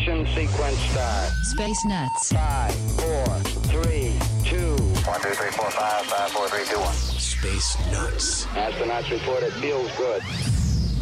ignition 0.00 0.26
sequence 0.34 0.78
start. 0.78 1.28
Space 1.42 1.84
Nuts. 1.84 2.32
5, 2.32 2.74
4, 3.00 3.26
3, 3.84 4.18
2, 4.44 4.76
1, 4.76 5.20
2, 5.20 5.28
3, 5.28 5.50
4, 5.50 5.70
5, 5.70 6.06
5, 6.06 6.30
4, 6.30 6.48
3, 6.48 6.64
2, 6.64 6.80
1. 6.80 6.94
Space 6.94 7.76
Nuts. 7.92 8.44
astronauts 8.46 9.10
report 9.10 9.42
it 9.42 9.52
feels 9.54 9.90
good. 9.96 10.22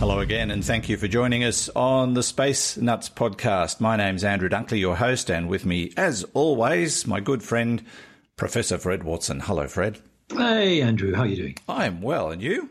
Hello 0.00 0.20
again, 0.20 0.50
and 0.50 0.64
thank 0.64 0.88
you 0.88 0.96
for 0.96 1.08
joining 1.08 1.44
us 1.44 1.68
on 1.70 2.14
the 2.14 2.22
Space 2.22 2.76
Nuts 2.76 3.08
podcast. 3.08 3.80
My 3.80 3.96
name's 3.96 4.24
Andrew 4.24 4.48
Dunkley, 4.48 4.78
your 4.78 4.96
host, 4.96 5.30
and 5.30 5.48
with 5.48 5.64
me, 5.66 5.92
as 5.96 6.24
always, 6.34 7.06
my 7.06 7.20
good 7.20 7.42
friend, 7.42 7.84
Professor 8.36 8.78
Fred 8.78 9.02
Watson. 9.02 9.40
Hello, 9.40 9.66
Fred. 9.66 9.98
Hey, 10.30 10.82
Andrew, 10.82 11.14
how 11.14 11.22
are 11.22 11.26
you 11.26 11.36
doing? 11.36 11.58
I'm 11.68 12.00
well, 12.00 12.30
and 12.30 12.42
you? 12.42 12.70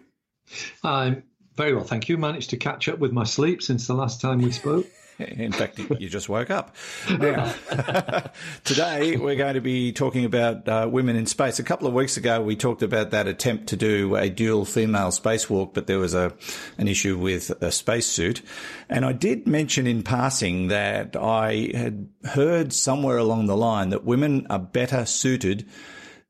I'm 0.84 1.24
very 1.56 1.74
well, 1.74 1.84
thank 1.84 2.08
you. 2.08 2.18
Managed 2.18 2.52
to 2.52 2.58
catch 2.58 2.88
up 2.88 3.00
with 3.00 3.12
my 3.12 3.24
sleep 3.24 3.62
since 3.62 3.88
the 3.88 3.94
last 3.94 4.22
time 4.22 4.42
we 4.42 4.52
spoke. 4.52 4.86
In 5.20 5.52
fact, 5.52 5.80
you 5.80 6.10
just 6.10 6.30
woke 6.30 6.50
up. 6.50 6.76
Now, 7.18 7.52
today 8.64 9.18
we're 9.18 9.36
going 9.36 9.56
to 9.56 9.62
be 9.62 9.92
talking 9.92 10.24
about 10.24 10.68
uh, 10.68 10.88
women 10.90 11.16
in 11.16 11.26
space. 11.26 11.58
A 11.58 11.64
couple 11.64 11.88
of 11.88 11.94
weeks 11.94 12.16
ago, 12.16 12.42
we 12.42 12.56
talked 12.56 12.84
about 12.84 13.10
that 13.10 13.28
attempt 13.28 13.68
to 13.68 13.76
do 13.76 14.16
a 14.16 14.30
dual 14.30 14.66
female 14.66 15.08
spacewalk, 15.08 15.74
but 15.74 15.88
there 15.88 15.98
was 15.98 16.14
a 16.14 16.34
an 16.78 16.88
issue 16.88 17.18
with 17.18 17.50
a 17.62 17.72
spacesuit. 17.72 18.42
And 18.88 19.04
I 19.04 19.14
did 19.14 19.48
mention 19.48 19.88
in 19.88 20.04
passing 20.04 20.68
that 20.68 21.16
I 21.16 21.72
had 21.74 22.08
heard 22.24 22.72
somewhere 22.72 23.18
along 23.18 23.48
the 23.48 23.58
line 23.58 23.90
that 23.90 24.04
women 24.04 24.46
are 24.50 24.60
better 24.60 25.06
suited 25.06 25.68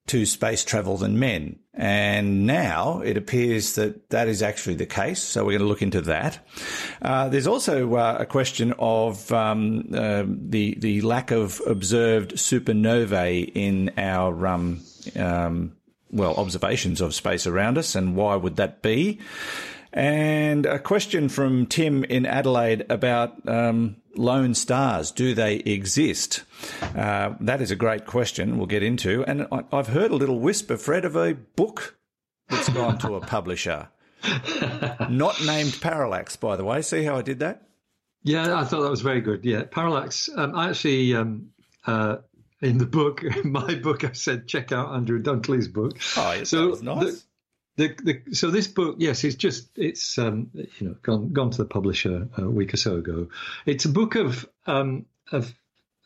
to 0.08 0.26
space 0.26 0.64
travel 0.64 0.98
than 0.98 1.20
men. 1.20 1.60
And 1.74 2.48
now 2.48 3.02
it 3.02 3.18
appears 3.18 3.76
that 3.76 4.10
that 4.10 4.28
is 4.28 4.42
actually 4.42 4.76
the 4.76 4.86
case. 4.86 5.22
So 5.22 5.46
we're 5.46 5.60
going 5.60 5.62
to 5.62 5.68
look 5.68 5.84
into 5.84 6.02
that. 6.02 6.40
Uh, 7.02 7.30
there's 7.30 7.46
also 7.46 7.94
uh, 7.96 8.18
a 8.20 8.26
question 8.26 8.74
of 8.80 9.32
um, 9.32 9.90
uh, 9.94 10.24
the 10.28 10.76
the 10.80 11.02
lack 11.02 11.30
of 11.30 11.62
observed 11.68 12.32
supernovae 12.36 13.52
in 13.54 13.92
our 13.98 14.48
um, 14.48 14.82
um, 15.16 15.78
well 16.10 16.36
observations 16.36 17.00
of 17.00 17.14
space 17.14 17.46
around 17.46 17.78
us, 17.78 17.94
and 17.94 18.16
why 18.16 18.36
would 18.36 18.56
that 18.56 18.82
be? 18.82 19.20
And 19.98 20.68
a 20.68 20.78
question 20.78 21.28
from 21.28 21.66
Tim 21.66 22.04
in 22.04 22.28
Adelaide 22.28 22.86
about 22.88 23.50
um, 23.50 23.96
lone 24.16 24.54
stars. 24.54 25.10
Do 25.10 25.34
they 25.34 25.56
exist? 25.56 26.44
Uh, 26.96 27.34
that 27.40 27.62
is 27.62 27.72
a 27.72 27.76
great 27.76 28.06
question 28.06 28.58
we'll 28.60 28.68
get 28.68 28.84
into. 28.84 29.26
And 29.26 29.48
I, 29.52 29.64
I've 29.74 29.88
heard 29.88 30.12
a 30.12 30.16
little 30.16 30.40
whisper, 30.40 30.78
Fred, 30.78 31.04
of 31.04 31.16
a 31.16 31.34
book 31.34 31.98
that's 32.48 32.70
gone 32.70 33.00
to 33.00 33.16
a 33.16 33.22
publisher. 33.22 33.90
Not 35.10 35.44
named 35.44 35.80
Parallax, 35.82 36.36
by 36.36 36.58
the 36.58 36.64
way. 36.64 36.84
See 36.84 37.04
how 37.04 37.16
I 37.16 37.24
did 37.24 37.40
that? 37.40 37.68
Yeah, 38.22 38.56
I 38.56 38.66
thought 38.66 38.82
that 38.82 38.92
was 38.92 39.02
very 39.02 39.22
good. 39.22 39.46
Yeah, 39.46 39.64
Parallax. 39.64 40.30
Um, 40.36 40.54
I 40.54 40.70
actually, 40.70 41.16
um, 41.16 41.50
uh, 41.88 42.18
in 42.62 42.78
the 42.78 42.86
book, 42.86 43.24
in 43.44 43.52
my 43.52 43.74
book, 43.74 44.04
I 44.04 44.12
said 44.12 44.48
check 44.48 44.72
out 44.72 44.94
Andrew 44.94 45.20
Dunkley's 45.20 45.68
book. 45.68 45.98
Oh, 46.18 46.34
yes, 46.34 46.50
So 46.50 46.62
that 46.62 46.70
was 46.70 46.84
nice. 46.84 47.04
The, 47.04 47.27
the, 47.78 48.22
so 48.34 48.50
this 48.50 48.68
book, 48.68 48.96
yes, 49.00 49.24
it's 49.24 49.36
just 49.36 49.78
it's 49.78 50.18
um, 50.18 50.50
you 50.54 50.88
know 50.88 50.96
gone 51.04 51.32
gone 51.32 51.52
to 51.52 51.58
the 51.58 51.66
publisher 51.66 52.28
a 52.38 52.50
week 52.50 52.74
or 52.74 52.78
so 52.78 52.98
ago. 52.98 53.30
It's 53.66 53.86
a 53.86 53.90
book 53.90 54.16
of 54.16 54.50
um, 54.66 55.06
of 55.32 55.54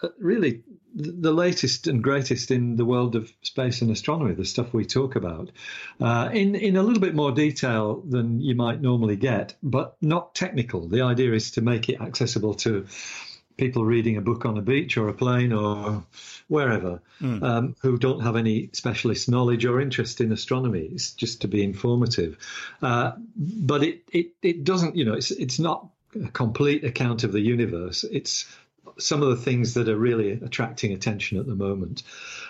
uh, 0.03 0.09
really 0.19 0.63
the 0.93 1.31
latest 1.31 1.87
and 1.87 2.03
greatest 2.03 2.51
in 2.51 2.75
the 2.75 2.83
world 2.83 3.15
of 3.15 3.31
space 3.41 3.81
and 3.81 3.89
astronomy, 3.89 4.33
the 4.33 4.43
stuff 4.43 4.73
we 4.73 4.83
talk 4.83 5.15
about, 5.15 5.49
uh, 6.01 6.29
in 6.33 6.55
in 6.55 6.75
a 6.75 6.83
little 6.83 7.01
bit 7.01 7.15
more 7.15 7.31
detail 7.31 8.01
than 8.01 8.41
you 8.41 8.53
might 8.53 8.81
normally 8.81 9.15
get, 9.15 9.55
but 9.63 9.95
not 10.01 10.35
technical. 10.35 10.89
The 10.89 11.01
idea 11.01 11.33
is 11.33 11.51
to 11.51 11.61
make 11.61 11.87
it 11.87 12.01
accessible 12.01 12.55
to 12.55 12.85
people 13.61 13.85
reading 13.85 14.17
a 14.17 14.21
book 14.21 14.43
on 14.43 14.57
a 14.57 14.61
beach 14.61 14.97
or 14.97 15.07
a 15.07 15.13
plane 15.13 15.53
or 15.53 16.03
wherever 16.47 16.99
um, 17.43 17.75
who 17.83 17.95
don't 17.95 18.21
have 18.21 18.35
any 18.35 18.71
specialist 18.73 19.29
knowledge 19.29 19.65
or 19.65 19.79
interest 19.79 20.19
in 20.19 20.31
astronomy. 20.31 20.89
It's 20.91 21.11
just 21.11 21.41
to 21.41 21.47
be 21.47 21.63
informative. 21.63 22.39
Uh, 22.81 23.11
but 23.37 23.83
it, 23.83 24.01
it, 24.11 24.31
it 24.41 24.63
doesn't, 24.63 24.95
you 24.95 25.05
know, 25.05 25.13
it's, 25.13 25.29
it's 25.29 25.59
not 25.59 25.87
a 26.25 26.31
complete 26.31 26.83
account 26.83 27.23
of 27.23 27.33
the 27.33 27.39
universe. 27.39 28.03
It's 28.11 28.47
some 28.97 29.21
of 29.21 29.29
the 29.29 29.43
things 29.43 29.75
that 29.75 29.87
are 29.87 29.95
really 29.95 30.31
attracting 30.31 30.91
attention 30.91 31.37
at 31.37 31.45
the 31.45 31.53
moment. 31.53 32.01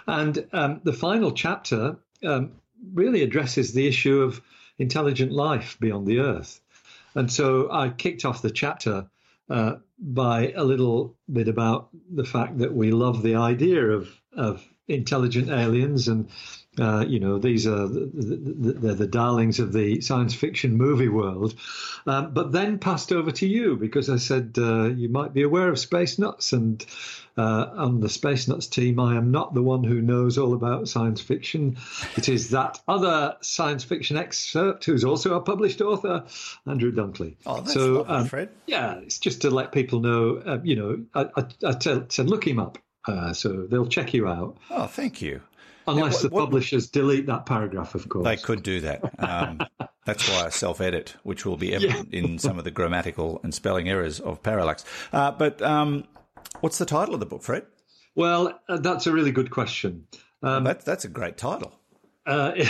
And 0.07 0.47
um, 0.53 0.79
the 0.85 0.93
final 0.93 1.33
chapter 1.33 1.97
um, 2.23 2.53
really 2.93 3.21
addresses 3.21 3.73
the 3.73 3.85
issue 3.85 4.21
of 4.21 4.39
intelligent 4.79 5.33
life 5.33 5.77
beyond 5.77 6.07
the 6.07 6.19
Earth. 6.19 6.61
And 7.15 7.29
so 7.29 7.69
I 7.69 7.89
kicked 7.89 8.23
off 8.23 8.41
the 8.41 8.49
chapter 8.49 9.07
uh, 9.49 9.75
by 10.01 10.51
a 10.53 10.63
little 10.63 11.15
bit 11.31 11.47
about 11.47 11.89
the 12.13 12.25
fact 12.25 12.57
that 12.57 12.73
we 12.73 12.91
love 12.91 13.21
the 13.21 13.35
idea 13.35 13.85
of 13.89 14.09
of 14.35 14.67
intelligent 14.87 15.49
aliens, 15.49 16.07
and 16.07 16.27
uh, 16.79 17.03
you 17.05 17.19
know 17.19 17.37
these 17.37 17.67
are 17.67 17.87
the, 17.87 18.09
the, 18.13 18.71
they're 18.73 18.93
the 18.93 19.07
darlings 19.07 19.59
of 19.59 19.73
the 19.73 19.99
science 19.99 20.33
fiction 20.33 20.77
movie 20.77 21.09
world. 21.09 21.53
Um, 22.07 22.33
but 22.33 22.51
then 22.51 22.79
passed 22.79 23.11
over 23.11 23.31
to 23.31 23.47
you 23.47 23.75
because 23.75 24.09
I 24.09 24.15
said 24.15 24.55
uh, 24.57 24.85
you 24.85 25.09
might 25.09 25.33
be 25.33 25.41
aware 25.41 25.69
of 25.69 25.77
Space 25.77 26.17
Nuts, 26.17 26.53
and 26.53 26.83
uh, 27.37 27.67
on 27.73 27.99
the 27.99 28.07
Space 28.07 28.47
Nuts 28.47 28.67
team, 28.67 28.99
I 28.99 29.17
am 29.17 29.31
not 29.31 29.53
the 29.53 29.61
one 29.61 29.83
who 29.83 30.01
knows 30.01 30.37
all 30.37 30.53
about 30.53 30.87
science 30.87 31.19
fiction. 31.19 31.77
It 32.15 32.29
is 32.29 32.51
that 32.51 32.79
other 32.87 33.35
science 33.41 33.83
fiction 33.83 34.15
excerpt 34.15 34.85
who's 34.85 35.03
also 35.03 35.35
a 35.35 35.41
published 35.41 35.81
author, 35.81 36.23
Andrew 36.65 36.93
Dunkley. 36.93 37.35
Oh, 37.45 37.57
that's 37.57 37.73
so, 37.73 37.97
lovely, 37.97 38.15
um, 38.15 38.25
Fred. 38.27 38.49
yeah, 38.65 38.95
it's 38.99 39.19
just 39.19 39.41
to 39.41 39.49
let 39.49 39.73
people 39.73 39.99
know. 39.99 40.41
Uh, 40.45 40.59
you 40.63 40.75
know, 40.77 41.03
I, 41.13 41.29
I, 41.35 41.69
I 41.69 41.73
tell, 41.73 42.05
said 42.09 42.29
look 42.29 42.47
him 42.47 42.59
up, 42.59 42.77
uh, 43.07 43.33
so 43.33 43.67
they'll 43.67 43.87
check 43.87 44.13
you 44.13 44.27
out. 44.27 44.57
Oh, 44.69 44.87
thank 44.87 45.21
you. 45.21 45.41
Unless 45.91 46.15
what- 46.15 46.21
the 46.21 46.29
what- 46.35 46.41
publishers 46.45 46.89
delete 46.89 47.25
that 47.27 47.45
paragraph, 47.45 47.95
of 47.95 48.07
course. 48.09 48.25
They 48.25 48.37
could 48.37 48.63
do 48.63 48.81
that. 48.81 49.01
Um, 49.19 49.59
that's 50.05 50.27
why 50.29 50.45
I 50.45 50.49
self-edit, 50.49 51.15
which 51.23 51.45
will 51.45 51.57
be 51.57 51.73
evident 51.73 52.13
in 52.13 52.39
some 52.39 52.57
of 52.57 52.63
the 52.63 52.71
grammatical 52.71 53.39
and 53.43 53.53
spelling 53.53 53.89
errors 53.89 54.19
of 54.19 54.41
Parallax. 54.43 54.83
Uh, 55.13 55.31
but 55.31 55.61
um, 55.61 56.05
what's 56.61 56.77
the 56.77 56.85
title 56.85 57.13
of 57.13 57.19
the 57.19 57.25
book, 57.25 57.43
Fred? 57.43 57.65
Well, 58.15 58.59
uh, 58.67 58.77
that's 58.77 59.07
a 59.07 59.11
really 59.11 59.31
good 59.31 59.51
question. 59.51 60.07
Um, 60.43 60.63
That, 60.65 60.83
that's 60.85 61.05
a 61.05 61.09
great 61.09 61.37
title. 61.37 61.79
Uh, 62.25 62.53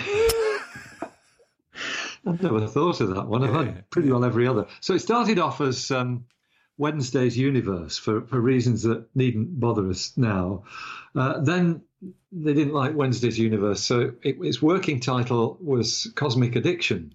I've 2.28 2.42
never 2.44 2.68
thought 2.68 3.02
of 3.02 3.16
that 3.16 3.28
one. 3.28 3.44
I've 3.44 3.54
had 3.66 3.90
pretty 3.90 4.12
well 4.12 4.24
every 4.24 4.48
other. 4.48 4.68
So 4.80 4.94
it 4.94 5.00
started 5.00 5.40
off 5.40 5.60
as 5.60 5.90
um, 5.90 6.26
Wednesday's 6.78 7.38
Universe 7.38 7.98
for, 7.98 8.22
for 8.28 8.40
reasons 8.40 8.84
that 8.84 9.08
needn't 9.16 9.60
bother 9.60 9.90
us 9.90 10.14
now. 10.18 10.64
Uh, 11.16 11.40
then 11.42 11.82
they 12.32 12.54
didn't 12.54 12.74
like 12.74 12.96
Wednesday's 12.96 13.38
Universe, 13.38 13.82
so 13.82 14.14
it, 14.24 14.38
its 14.42 14.62
working 14.62 15.00
title 15.00 15.58
was 15.62 16.12
Cosmic 16.16 16.56
Addiction. 16.56 17.14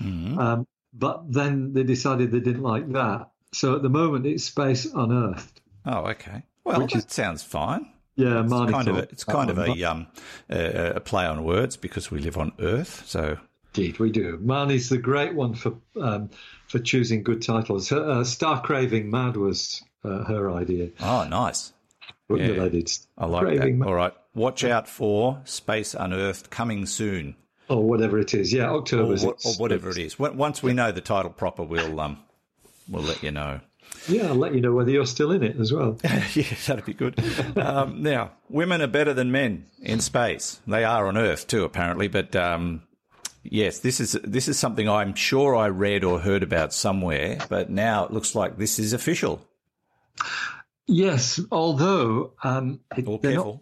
Um, 0.00 0.66
but 0.94 1.30
then 1.32 1.72
they 1.72 1.82
decided 1.82 2.30
they 2.32 2.40
didn't 2.40 2.62
like 2.62 2.90
that. 2.92 3.28
So 3.52 3.74
at 3.76 3.82
the 3.82 3.88
moment, 3.90 4.26
it's 4.26 4.44
Space 4.44 4.86
Unearthed. 4.86 5.60
Oh, 5.86 6.06
okay. 6.08 6.42
Well, 6.64 6.80
Which 6.80 6.92
that 6.92 7.06
is- 7.06 7.12
sounds 7.12 7.42
fine. 7.42 7.86
Yeah, 8.16 8.42
It's 8.42 8.52
Marnie 8.52 8.70
kind 8.72 8.88
of 8.88 8.96
a, 8.98 9.02
it's 9.02 9.24
kind 9.24 9.48
of 9.50 9.56
one, 9.56 9.70
a 9.78 9.84
um 9.84 10.06
a, 10.50 10.92
a 10.96 11.00
play 11.00 11.24
on 11.24 11.42
words 11.44 11.76
because 11.78 12.10
we 12.10 12.18
live 12.18 12.36
on 12.36 12.52
Earth. 12.58 13.04
So 13.06 13.38
Indeed, 13.74 13.98
we 13.98 14.10
do. 14.10 14.36
Marnie's 14.38 14.88
the 14.90 14.98
great 14.98 15.34
one 15.34 15.54
for 15.54 15.74
um, 15.98 16.28
for 16.66 16.80
choosing 16.80 17.22
good 17.22 17.40
titles. 17.40 17.88
Her, 17.88 18.02
uh, 18.10 18.24
Star 18.24 18.60
Craving 18.60 19.10
Mad 19.10 19.36
was 19.36 19.82
uh, 20.04 20.24
her 20.24 20.50
idea. 20.50 20.90
oh, 21.00 21.26
nice. 21.28 21.72
Yeah. 22.28 22.68
I 23.16 23.26
like 23.26 23.42
Craving 23.44 23.78
that. 23.78 23.84
Mad, 23.84 23.88
All 23.88 23.94
right. 23.94 24.12
Watch 24.34 24.62
out 24.64 24.88
for 24.88 25.40
Space 25.44 25.94
Unearthed 25.94 26.50
coming 26.50 26.86
soon, 26.86 27.34
or 27.68 27.82
whatever 27.82 28.18
it 28.18 28.32
is. 28.34 28.52
Yeah, 28.52 28.70
October. 28.70 29.16
wha- 29.24 29.34
or 29.44 29.52
whatever 29.58 29.90
it 29.90 29.98
is. 29.98 30.18
Once 30.18 30.62
we 30.62 30.72
know 30.72 30.92
the 30.92 31.00
title 31.00 31.30
proper, 31.32 31.62
we'll 31.64 31.98
um 32.00 32.18
we'll 32.88 33.02
let 33.02 33.22
you 33.22 33.32
know. 33.32 33.60
Yeah, 34.08 34.28
I'll 34.28 34.36
let 34.36 34.54
you 34.54 34.60
know 34.60 34.72
whether 34.72 34.90
you're 34.92 35.04
still 35.04 35.32
in 35.32 35.42
it 35.42 35.58
as 35.58 35.72
well. 35.72 35.98
yeah, 36.04 36.44
that'd 36.66 36.84
be 36.84 36.94
good. 36.94 37.18
Um, 37.56 38.02
now, 38.02 38.30
women 38.48 38.80
are 38.80 38.86
better 38.86 39.12
than 39.12 39.32
men 39.32 39.66
in 39.82 40.00
space. 40.00 40.60
They 40.66 40.84
are 40.84 41.08
on 41.08 41.18
Earth 41.18 41.48
too, 41.48 41.64
apparently. 41.64 42.06
But 42.06 42.36
um, 42.36 42.82
yes, 43.42 43.80
this 43.80 43.98
is 43.98 44.12
this 44.22 44.46
is 44.46 44.58
something 44.60 44.88
I'm 44.88 45.14
sure 45.14 45.56
I 45.56 45.66
read 45.70 46.04
or 46.04 46.20
heard 46.20 46.44
about 46.44 46.72
somewhere. 46.72 47.38
But 47.48 47.68
now 47.68 48.04
it 48.04 48.12
looks 48.12 48.36
like 48.36 48.58
this 48.58 48.78
is 48.78 48.92
official. 48.92 49.44
Yes, 50.86 51.40
although 51.50 52.32
um, 52.42 52.80
it- 52.96 53.22
they're 53.22 53.34
not 53.34 53.58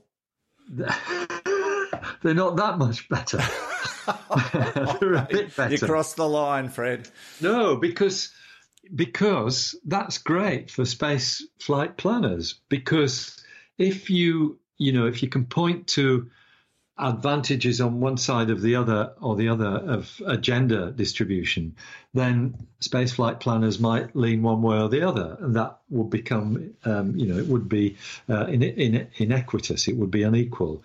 they're 2.23 2.35
not 2.35 2.57
that 2.57 2.79
much 2.79 3.09
better. 3.09 3.39
they're 5.01 5.15
a 5.15 5.29
bit 5.31 5.57
better. 5.57 5.73
You 5.73 5.79
crossed 5.79 6.17
the 6.17 6.29
line, 6.29 6.69
Fred. 6.69 7.09
No, 7.41 7.77
because 7.77 8.33
because 8.95 9.79
that's 9.85 10.19
great 10.19 10.71
for 10.71 10.85
space 10.85 11.47
flight 11.61 11.97
planners. 11.97 12.61
Because 12.69 13.43
if 13.77 14.11
you 14.11 14.59
you 14.79 14.93
know 14.93 15.07
if 15.07 15.23
you 15.23 15.29
can 15.29 15.47
point 15.47 15.89
to 15.89 16.31
advantages 16.99 17.81
on 17.81 18.01
one 18.01 18.17
side 18.17 18.51
of 18.51 18.61
the 18.61 18.75
other 18.75 19.13
or 19.21 19.37
the 19.37 19.49
other 19.49 19.67
of 19.67 20.21
a 20.27 20.37
gender 20.37 20.91
distribution, 20.91 21.77
then 22.15 22.67
space 22.81 23.13
flight 23.13 23.41
planners 23.41 23.79
might 23.79 24.17
lean 24.17 24.43
one 24.43 24.63
way 24.63 24.81
or 24.81 24.89
the 24.89 25.03
other, 25.03 25.37
and 25.41 25.57
that 25.57 25.79
would 25.91 26.11
become 26.11 26.75
um, 26.85 27.17
you 27.17 27.27
know 27.27 27.39
it 27.39 27.47
would 27.47 27.69
be 27.69 27.97
uh, 28.29 28.47
in, 28.47 28.63
in, 28.63 29.09
inequitous. 29.17 29.89
It 29.89 29.97
would 29.97 30.11
be 30.11 30.23
unequal. 30.23 30.83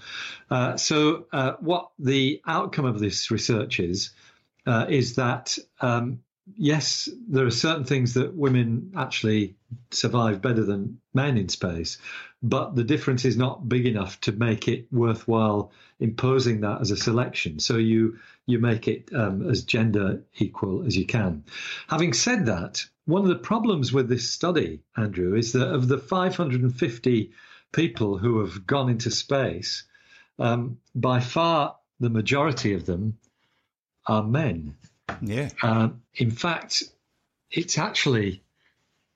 Uh, 0.49 0.77
so 0.77 1.25
uh, 1.33 1.53
what 1.59 1.89
the 1.99 2.41
outcome 2.45 2.85
of 2.85 2.99
this 2.99 3.31
research 3.31 3.79
is 3.79 4.11
uh, 4.65 4.85
is 4.89 5.15
that 5.15 5.57
um, 5.81 6.19
yes, 6.55 7.09
there 7.27 7.45
are 7.45 7.51
certain 7.51 7.85
things 7.85 8.13
that 8.15 8.35
women 8.35 8.91
actually 8.95 9.55
survive 9.91 10.41
better 10.41 10.63
than 10.63 10.99
men 11.13 11.37
in 11.37 11.49
space, 11.49 11.97
but 12.43 12.75
the 12.75 12.83
difference 12.83 13.23
is 13.23 13.37
not 13.37 13.67
big 13.69 13.85
enough 13.85 14.19
to 14.21 14.33
make 14.33 14.67
it 14.67 14.87
worthwhile 14.91 15.71
imposing 16.01 16.59
that 16.61 16.81
as 16.81 16.91
a 16.91 16.97
selection. 16.97 17.59
So 17.59 17.77
you 17.77 18.19
you 18.45 18.59
make 18.59 18.89
it 18.89 19.09
um, 19.15 19.49
as 19.49 19.63
gender 19.63 20.21
equal 20.35 20.85
as 20.85 20.97
you 20.97 21.05
can. 21.05 21.45
Having 21.87 22.13
said 22.13 22.45
that, 22.47 22.85
one 23.05 23.21
of 23.21 23.29
the 23.29 23.35
problems 23.35 23.93
with 23.93 24.09
this 24.09 24.29
study, 24.29 24.81
Andrew, 24.97 25.35
is 25.35 25.53
that 25.53 25.73
of 25.73 25.87
the 25.87 25.97
550 25.97 27.31
people 27.71 28.17
who 28.17 28.41
have 28.41 28.67
gone 28.67 28.89
into 28.89 29.09
space, 29.09 29.83
um, 30.37 30.77
by 30.93 31.21
far 31.21 31.77
the 32.01 32.09
majority 32.09 32.73
of 32.73 32.85
them 32.85 33.17
are 34.05 34.23
men. 34.23 34.75
Yeah. 35.21 35.49
Um, 35.61 36.01
in 36.15 36.31
fact, 36.31 36.83
it's 37.49 37.77
actually 37.77 38.43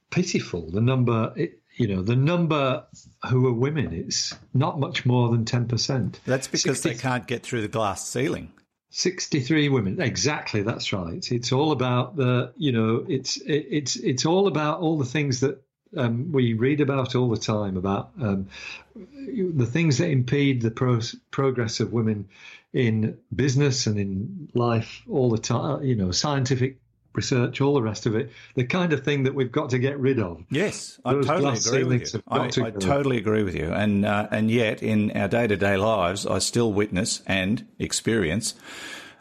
pitiful. 0.10 0.72
The 0.72 0.82
number, 0.82 1.34
it, 1.36 1.60
you 1.78 1.88
know, 1.88 2.02
the 2.02 2.16
number 2.16 2.84
who 3.30 3.48
are 3.48 3.54
women, 3.54 3.94
it's 3.94 4.36
not 4.54 4.80
much 4.80 5.06
more 5.06 5.30
than 5.30 5.46
10%. 5.46 6.16
That's 6.26 6.48
because 6.48 6.82
they 6.82 6.96
can't 6.96 7.28
get 7.28 7.44
through 7.44 7.62
the 7.62 7.68
glass 7.68 8.08
ceiling. 8.08 8.52
63 8.90 9.70
women. 9.70 10.02
Exactly. 10.02 10.64
That's 10.64 10.92
right. 10.92 11.32
It's 11.32 11.52
all 11.52 11.72
about 11.72 12.16
the, 12.16 12.54
you 12.58 12.72
know, 12.72 13.06
it's, 13.08 13.38
it, 13.38 13.68
it's, 13.70 13.96
it's 13.98 14.26
all 14.26 14.48
about 14.48 14.80
all 14.80 14.98
the 14.98 15.06
things 15.06 15.42
that 15.42 15.62
um, 15.96 16.32
we 16.32 16.54
read 16.54 16.82
about 16.82 17.16
all 17.16 17.30
the 17.30 17.38
time 17.38 17.78
about 17.78 18.12
um, 18.22 18.48
the 18.96 19.66
things 19.66 20.00
that 20.00 20.10
impede 20.10 20.62
the 20.62 20.72
pro- 20.72 21.00
progress 21.32 21.80
of 21.80 21.94
women 21.94 22.28
in 22.74 23.18
business 23.34 23.88
and 23.88 24.00
in 24.00 24.50
life 24.54 25.04
all 25.10 25.30
the 25.30 25.38
time, 25.38 25.84
you 25.84 25.96
know, 25.96 26.12
scientific 26.12 26.80
research, 27.18 27.60
all 27.60 27.74
the 27.74 27.82
rest 27.82 28.06
of 28.06 28.16
it, 28.16 28.32
the 28.56 28.64
kind 28.64 28.94
of 28.94 29.04
thing 29.04 29.24
that 29.24 29.36
we've 29.36 29.52
got 29.52 29.72
to 29.72 29.80
get 29.80 30.00
rid 30.00 30.20
of. 30.20 30.44
Yes, 30.50 31.00
I 31.04 31.16
Those 31.16 31.28
totally 31.28 31.58
agree 31.58 31.84
with 31.84 32.14
you. 32.14 32.24
I, 32.30 32.48
to 32.48 32.66
I 32.66 32.72
totally 32.72 33.18
agree 33.18 33.44
with 33.44 33.56
you. 33.56 33.74
And 33.74 34.06
uh, 34.06 34.28
and 34.32 34.50
yet, 34.50 34.82
in 34.82 35.12
our 35.12 35.28
day 35.28 35.48
to 35.48 35.58
day 35.58 35.76
lives, 35.76 36.26
I 36.26 36.40
still 36.40 36.72
witness 36.72 37.22
and 37.28 37.68
experience 37.80 38.56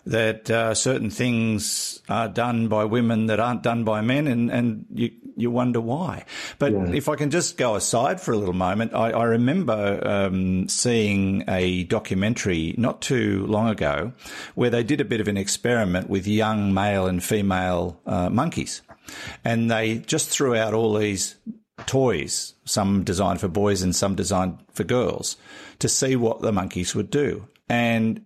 that 0.04 0.48
uh, 0.48 0.72
certain 0.74 1.10
things 1.10 2.00
are 2.08 2.28
done 2.28 2.68
by 2.68 2.84
women 2.84 3.26
that 3.26 3.40
aren't 3.40 3.64
done 3.64 3.82
by 3.82 4.02
men, 4.02 4.28
and, 4.28 4.50
and 4.50 4.86
you 4.94 5.10
you 5.36 5.50
wonder 5.50 5.80
why. 5.80 6.24
But 6.58 6.72
Yeah. 6.72 6.90
if 6.92 7.08
I 7.08 7.16
can 7.16 7.30
just 7.30 7.56
go 7.56 7.76
aside 7.76 8.20
for 8.20 8.32
a 8.32 8.36
little 8.36 8.54
moment, 8.54 8.94
I, 8.94 9.10
I 9.10 9.24
remember 9.24 10.00
um, 10.06 10.68
seeing 10.68 11.44
a 11.46 11.84
documentary 11.84 12.74
not 12.78 13.02
too 13.02 13.46
long 13.46 13.68
ago 13.68 14.12
where 14.54 14.70
they 14.70 14.82
did 14.82 15.00
a 15.00 15.04
bit 15.04 15.20
of 15.20 15.28
an 15.28 15.36
experiment 15.36 16.08
with 16.08 16.26
young 16.26 16.72
male 16.72 17.06
and 17.06 17.22
female 17.22 18.00
uh, 18.06 18.30
monkeys, 18.30 18.82
and 19.44 19.70
they 19.70 19.98
just 19.98 20.30
threw 20.30 20.56
out 20.56 20.74
all 20.74 20.94
these 20.94 21.36
toys, 21.84 22.54
some 22.64 23.04
designed 23.04 23.40
for 23.40 23.48
boys 23.48 23.82
and 23.82 23.94
some 23.94 24.14
designed 24.14 24.58
for 24.72 24.82
girls, 24.82 25.36
to 25.78 25.88
see 25.88 26.16
what 26.16 26.40
the 26.40 26.50
monkeys 26.50 26.94
would 26.94 27.10
do. 27.10 27.46
And 27.68 28.22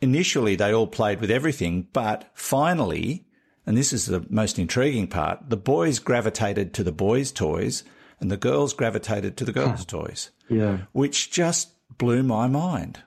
initially 0.00 0.54
they 0.56 0.72
all 0.72 0.86
played 0.86 1.20
with 1.20 1.30
everything, 1.30 1.88
but 1.92 2.30
finally, 2.34 3.25
and 3.66 3.76
this 3.76 3.92
is 3.92 4.06
the 4.06 4.24
most 4.30 4.58
intriguing 4.58 5.06
part, 5.08 5.50
the 5.50 5.56
boys 5.56 5.98
gravitated 5.98 6.72
to 6.74 6.84
the 6.84 6.92
boys' 6.92 7.32
toys 7.32 7.82
and 8.20 8.30
the 8.30 8.36
girls 8.36 8.72
gravitated 8.72 9.36
to 9.36 9.44
the 9.44 9.52
girls' 9.52 9.84
toys, 9.84 10.30
Yeah. 10.48 10.78
which 10.92 11.30
just 11.30 11.70
blew 11.98 12.22
my 12.22 12.46
mind. 12.46 13.00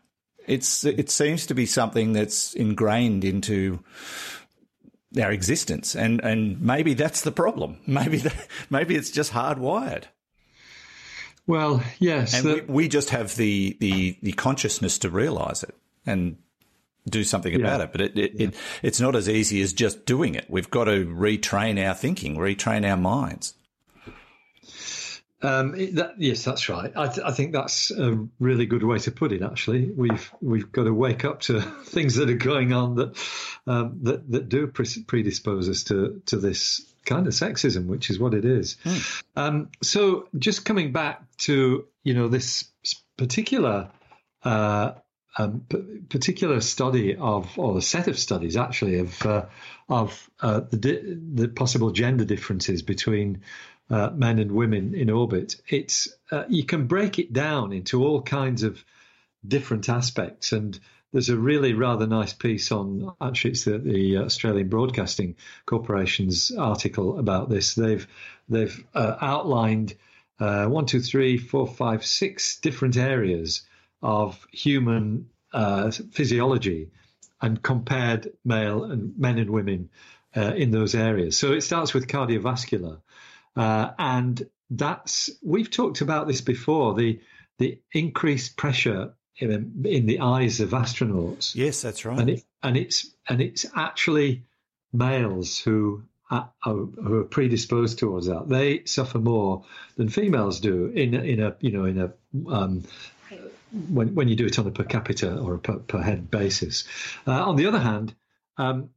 It's 0.46 0.84
it 0.84 1.10
seems 1.10 1.46
to 1.48 1.54
be 1.56 1.66
something 1.66 2.14
that's 2.14 2.54
ingrained 2.56 3.24
into 3.24 3.80
our 5.20 5.32
existence, 5.32 5.96
and 5.96 6.20
and 6.24 6.60
maybe 6.62 6.94
that's 6.96 7.22
the 7.22 7.32
problem. 7.32 7.78
Maybe 7.88 8.18
that, 8.20 8.48
maybe 8.70 8.96
it's 8.96 9.12
just 9.12 9.32
hardwired. 9.32 10.04
Well, 11.48 11.82
yes. 12.00 12.34
And 12.36 12.46
the- 12.46 12.54
we, 12.68 12.84
we 12.84 12.88
just 12.88 13.10
have 13.10 13.36
the, 13.36 13.76
the, 13.80 14.18
the 14.22 14.34
consciousness 14.34 15.00
to 15.00 15.10
realize 15.10 15.64
it 15.64 15.74
and 16.06 16.38
do 17.10 17.24
something 17.24 17.54
about 17.56 17.82
it. 17.82 17.92
But 17.92 18.02
it, 18.02 18.18
it, 18.18 18.42
it, 18.42 18.56
it's 18.82 19.00
not 19.00 19.16
as 19.16 19.28
easy 19.30 19.62
as 19.62 19.74
just 19.74 20.06
doing 20.06 20.36
it. 20.36 20.46
We've 20.50 20.70
got 20.70 20.86
to 20.86 21.06
retrain 21.06 21.86
our 21.86 21.94
thinking, 21.94 22.38
retrain 22.38 22.90
our 22.90 22.98
minds. 22.98 23.56
Um, 25.42 25.72
that, 25.72 26.16
yes, 26.18 26.44
that's 26.44 26.68
right. 26.68 26.92
I, 26.96 27.08
th- 27.08 27.26
I 27.26 27.32
think 27.32 27.54
that's 27.54 27.92
a 27.92 28.28
really 28.40 28.66
good 28.66 28.84
way 28.84 29.00
to 29.00 29.12
put 29.12 29.32
it. 29.32 29.42
Actually, 29.42 29.90
we've 29.90 30.34
we've 30.42 30.70
got 30.70 30.84
to 30.84 30.94
wake 30.94 31.24
up 31.24 31.42
to 31.42 31.62
things 31.86 32.16
that 32.16 32.30
are 32.30 32.36
going 32.36 32.74
on 32.74 32.96
that 32.96 33.18
um, 33.66 34.00
that 34.04 34.30
that 34.32 34.50
do 34.50 34.68
pre- 34.68 35.04
predispose 35.08 35.70
us 35.70 35.84
to 35.86 36.22
to 36.26 36.38
this 36.38 36.86
kind 37.06 37.26
of 37.26 37.34
sexism, 37.34 37.88
which 37.88 38.10
is 38.10 38.20
what 38.20 38.34
it 38.34 38.44
is. 38.44 38.76
Um, 39.36 39.70
so, 39.82 40.28
just 40.38 40.66
coming 40.66 40.92
back 40.92 41.22
to 41.40 41.88
you 42.04 42.14
know 42.14 42.28
this 42.28 42.66
particular. 43.18 43.90
Uh, 44.44 44.94
um, 45.38 45.66
particular 46.10 46.60
study 46.62 47.16
of, 47.16 47.58
or 47.58 47.78
a 47.78 47.82
set 47.82 48.08
of 48.08 48.18
studies 48.18 48.58
actually 48.58 49.00
of 49.00 49.26
uh, 49.26 49.46
of 49.88 50.30
uh, 50.42 50.62
the 50.62 50.78
di- 50.78 51.18
the 51.34 51.48
possible 51.48 51.92
gender 51.92 52.26
differences 52.26 52.82
between 52.82 53.42
uh, 53.90 54.10
men 54.12 54.40
and 54.40 54.52
women 54.52 54.96
in 54.96 55.10
orbit. 55.10 55.62
It's 55.68 56.10
uh, 56.32 56.44
you 56.50 56.64
can 56.64 56.88
break 56.88 57.20
it 57.20 57.32
down 57.32 57.74
into 57.74 58.04
all 58.04 58.22
kinds 58.22 58.64
of 58.64 58.84
different 59.48 59.88
aspects, 59.88 60.52
and 60.52 60.80
there's 61.12 61.30
a 61.30 61.38
really 61.38 61.74
rather 61.74 62.08
nice 62.08 62.34
piece 62.34 62.72
on 62.72 63.14
actually 63.22 63.52
it's 63.52 63.66
the, 63.66 63.78
the 63.78 64.18
Australian 64.18 64.70
Broadcasting 64.70 65.36
Corporation's 65.66 66.52
article 66.52 67.20
about 67.20 67.50
this. 67.50 67.76
They've 67.76 68.08
they've 68.48 68.84
uh, 68.94 69.16
outlined 69.22 69.96
uh, 70.40 70.66
one, 70.66 70.86
two, 70.86 71.02
three, 71.02 71.38
four, 71.38 71.68
five, 71.68 72.06
six 72.06 72.60
different 72.60 72.98
areas 72.98 73.64
of 74.02 74.48
human 74.52 75.30
uh, 75.54 75.92
physiology 76.12 76.90
and 77.42 77.62
compared 77.62 78.32
male 78.44 78.84
and 78.84 79.18
men 79.18 79.38
and 79.38 79.50
women 79.50 79.90
uh, 80.36 80.54
in 80.56 80.72
those 80.72 80.96
areas. 80.96 81.38
So 81.38 81.54
it 81.54 81.62
starts 81.62 81.94
with 81.94 82.08
cardiovascular, 82.08 83.02
uh, 83.56 83.92
and 83.98 84.48
that's 84.70 85.30
we've 85.42 85.72
talked 85.72 86.02
about 86.02 86.28
this 86.28 86.42
before. 86.42 86.94
The 86.94 87.20
the 87.58 87.80
increased 87.92 88.56
pressure 88.56 89.14
in, 89.38 89.84
in 89.86 90.06
the 90.06 90.20
eyes 90.20 90.60
of 90.60 90.70
astronauts, 90.72 91.56
Yes, 91.56 91.82
that's 91.82 92.06
right. 92.06 92.20
and 92.20 92.30
it 92.30 92.44
and 92.62 92.78
it's 92.78 93.10
and 93.28 93.42
it's 93.42 93.66
actually 93.76 94.44
males 94.94 95.60
who 95.60 96.04
are, 96.30 96.52
who 96.64 97.20
are 97.22 97.24
predisposed 97.24 97.98
towards 98.00 98.28
that. 98.28 98.48
They 98.48 98.86
suffer 98.86 99.18
more 99.20 99.66
than 99.96 100.10
females 100.10 100.60
do 100.60 100.88
in 100.88 101.14
in 101.14 101.40
a 101.40 101.56
you 101.60 101.72
know 101.72 101.86
in 101.86 102.00
a 102.00 102.14
um, 102.52 102.84
when 103.72 104.16
when 104.16 104.28
you 104.28 104.36
do 104.36 104.46
it 104.46 104.60
on 104.60 104.68
a 104.68 104.72
per 104.72 104.84
capita 104.84 105.38
or 105.38 105.56
a 105.56 105.60
per, 105.60 105.78
per 105.78 106.02
head 106.02 106.30
basis. 106.30 106.86
Uh, 107.28 107.50
on 107.50 107.56
the 107.56 107.68
other 107.68 107.80
hand, 107.80 108.16
um, 108.58 108.90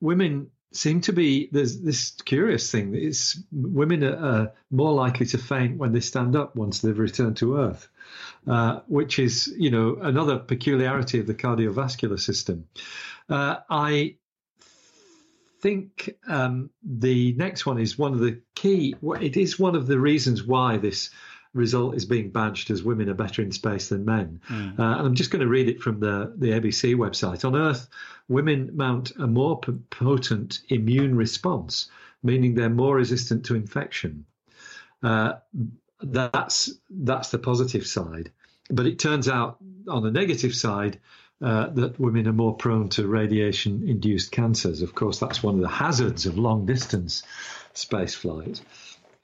women 0.00 0.50
seem 0.72 1.00
to 1.00 1.12
be 1.12 1.48
there's 1.50 1.80
this 1.80 2.10
curious 2.10 2.70
thing. 2.70 2.94
It's 2.94 3.42
women 3.52 4.04
are 4.04 4.42
uh, 4.42 4.46
more 4.70 4.92
likely 4.92 5.26
to 5.26 5.38
faint 5.38 5.78
when 5.78 5.92
they 5.92 6.00
stand 6.00 6.36
up 6.36 6.56
once 6.56 6.80
they've 6.80 6.98
returned 6.98 7.38
to 7.38 7.58
Earth, 7.58 7.88
uh, 8.46 8.80
which 8.86 9.18
is 9.18 9.52
you 9.58 9.70
know 9.70 9.98
another 10.00 10.38
peculiarity 10.38 11.20
of 11.20 11.26
the 11.26 11.34
cardiovascular 11.34 12.20
system. 12.20 12.66
Uh, 13.28 13.56
I 13.68 14.16
think 15.60 16.10
um, 16.28 16.70
the 16.82 17.32
next 17.32 17.66
one 17.66 17.78
is 17.78 17.98
one 17.98 18.12
of 18.12 18.20
the 18.20 18.40
key. 18.54 18.94
It 19.20 19.36
is 19.36 19.58
one 19.58 19.74
of 19.74 19.86
the 19.86 19.98
reasons 19.98 20.42
why 20.42 20.76
this 20.76 21.10
result 21.54 21.94
is 21.94 22.04
being 22.04 22.30
badged 22.30 22.70
as 22.70 22.82
women 22.82 23.08
are 23.08 23.14
better 23.14 23.42
in 23.42 23.52
space 23.52 23.88
than 23.88 24.04
men. 24.04 24.40
Uh, 24.78 24.98
and 24.98 25.06
I'm 25.06 25.14
just 25.14 25.30
going 25.30 25.40
to 25.40 25.48
read 25.48 25.68
it 25.68 25.80
from 25.80 26.00
the, 26.00 26.32
the 26.36 26.48
ABC 26.48 26.94
website. 26.94 27.44
On 27.44 27.56
Earth, 27.56 27.88
women 28.28 28.70
mount 28.74 29.12
a 29.16 29.26
more 29.26 29.60
p- 29.60 29.72
potent 29.90 30.60
immune 30.68 31.16
response, 31.16 31.90
meaning 32.22 32.54
they're 32.54 32.68
more 32.68 32.96
resistant 32.96 33.46
to 33.46 33.54
infection. 33.54 34.24
Uh, 35.02 35.34
that's 36.00 36.70
that's 36.90 37.30
the 37.30 37.38
positive 37.38 37.86
side. 37.86 38.30
But 38.70 38.86
it 38.86 38.98
turns 38.98 39.28
out 39.28 39.58
on 39.88 40.02
the 40.02 40.10
negative 40.10 40.54
side 40.54 41.00
uh, 41.40 41.68
that 41.68 41.98
women 41.98 42.26
are 42.28 42.32
more 42.32 42.56
prone 42.56 42.88
to 42.90 43.06
radiation-induced 43.06 44.30
cancers. 44.32 44.82
Of 44.82 44.94
course, 44.94 45.18
that's 45.18 45.42
one 45.42 45.54
of 45.54 45.60
the 45.60 45.68
hazards 45.68 46.26
of 46.26 46.36
long-distance 46.36 47.22
space 47.74 48.14
flight. 48.14 48.60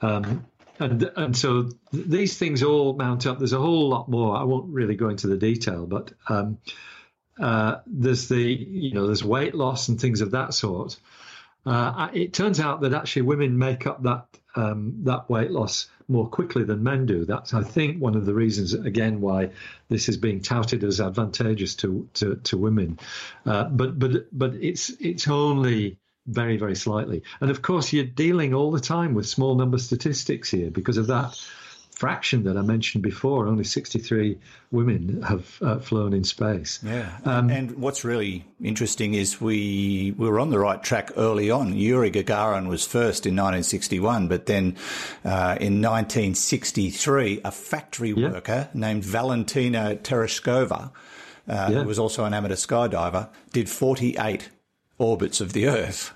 Um, 0.00 0.46
and 0.78 1.10
and 1.16 1.36
so 1.36 1.70
these 1.92 2.38
things 2.38 2.62
all 2.62 2.94
mount 2.94 3.26
up. 3.26 3.38
There's 3.38 3.52
a 3.52 3.58
whole 3.58 3.88
lot 3.88 4.08
more. 4.08 4.36
I 4.36 4.44
won't 4.44 4.72
really 4.72 4.96
go 4.96 5.08
into 5.08 5.26
the 5.26 5.36
detail, 5.36 5.86
but 5.86 6.12
um, 6.28 6.58
uh, 7.40 7.76
there's 7.86 8.28
the 8.28 8.42
you 8.42 8.94
know 8.94 9.06
there's 9.06 9.24
weight 9.24 9.54
loss 9.54 9.88
and 9.88 10.00
things 10.00 10.20
of 10.20 10.32
that 10.32 10.54
sort. 10.54 10.98
Uh, 11.66 12.08
it 12.12 12.34
turns 12.34 12.60
out 12.60 12.82
that 12.82 12.92
actually 12.92 13.22
women 13.22 13.56
make 13.56 13.86
up 13.86 14.02
that 14.02 14.26
um, 14.56 14.94
that 15.04 15.28
weight 15.30 15.50
loss 15.50 15.88
more 16.08 16.28
quickly 16.28 16.64
than 16.64 16.82
men 16.82 17.06
do. 17.06 17.24
That's, 17.24 17.54
I 17.54 17.62
think, 17.62 18.00
one 18.00 18.14
of 18.14 18.26
the 18.26 18.34
reasons, 18.34 18.74
again, 18.74 19.20
why 19.20 19.50
this 19.88 20.08
is 20.08 20.16
being 20.16 20.42
touted 20.42 20.84
as 20.84 21.00
advantageous 21.00 21.74
to 21.76 22.08
to, 22.14 22.36
to 22.36 22.58
women. 22.58 22.98
Uh, 23.46 23.64
but 23.64 23.98
but 23.98 24.26
but 24.32 24.54
it's 24.54 24.90
it's 25.00 25.28
only 25.28 25.98
very 26.26 26.56
very 26.56 26.76
slightly, 26.76 27.22
and 27.40 27.50
of 27.50 27.62
course 27.62 27.92
you're 27.92 28.04
dealing 28.04 28.54
all 28.54 28.70
the 28.70 28.80
time 28.80 29.14
with 29.14 29.26
small 29.26 29.54
number 29.54 29.78
statistics 29.78 30.50
here 30.50 30.70
because 30.70 30.96
of 30.96 31.06
that 31.08 31.38
fraction 31.94 32.42
that 32.44 32.56
I 32.56 32.62
mentioned 32.62 33.02
before. 33.02 33.46
Only 33.46 33.64
63 33.64 34.38
women 34.70 35.22
have 35.22 35.58
uh, 35.62 35.78
flown 35.78 36.12
in 36.12 36.24
space. 36.24 36.80
Yeah. 36.82 37.16
Um, 37.24 37.50
and 37.50 37.76
what's 37.76 38.04
really 38.04 38.44
interesting 38.62 39.14
is 39.14 39.40
we, 39.40 40.14
we 40.18 40.28
were 40.28 40.40
on 40.40 40.50
the 40.50 40.58
right 40.58 40.82
track 40.82 41.12
early 41.16 41.50
on. 41.50 41.74
Yuri 41.74 42.10
Gagarin 42.10 42.68
was 42.68 42.84
first 42.84 43.26
in 43.26 43.34
1961, 43.34 44.28
but 44.28 44.46
then 44.46 44.76
uh, 45.24 45.56
in 45.60 45.80
1963, 45.80 47.40
a 47.44 47.50
factory 47.52 48.10
yeah. 48.10 48.32
worker 48.32 48.68
named 48.74 49.04
Valentina 49.04 49.96
Tereshkova, 49.96 50.90
uh, 50.90 50.90
yeah. 51.46 51.68
who 51.68 51.84
was 51.84 51.98
also 51.98 52.24
an 52.24 52.34
amateur 52.34 52.54
skydiver, 52.56 53.28
did 53.52 53.68
48 53.68 54.48
orbits 54.98 55.40
of 55.40 55.52
the 55.52 55.66
Earth, 55.68 56.12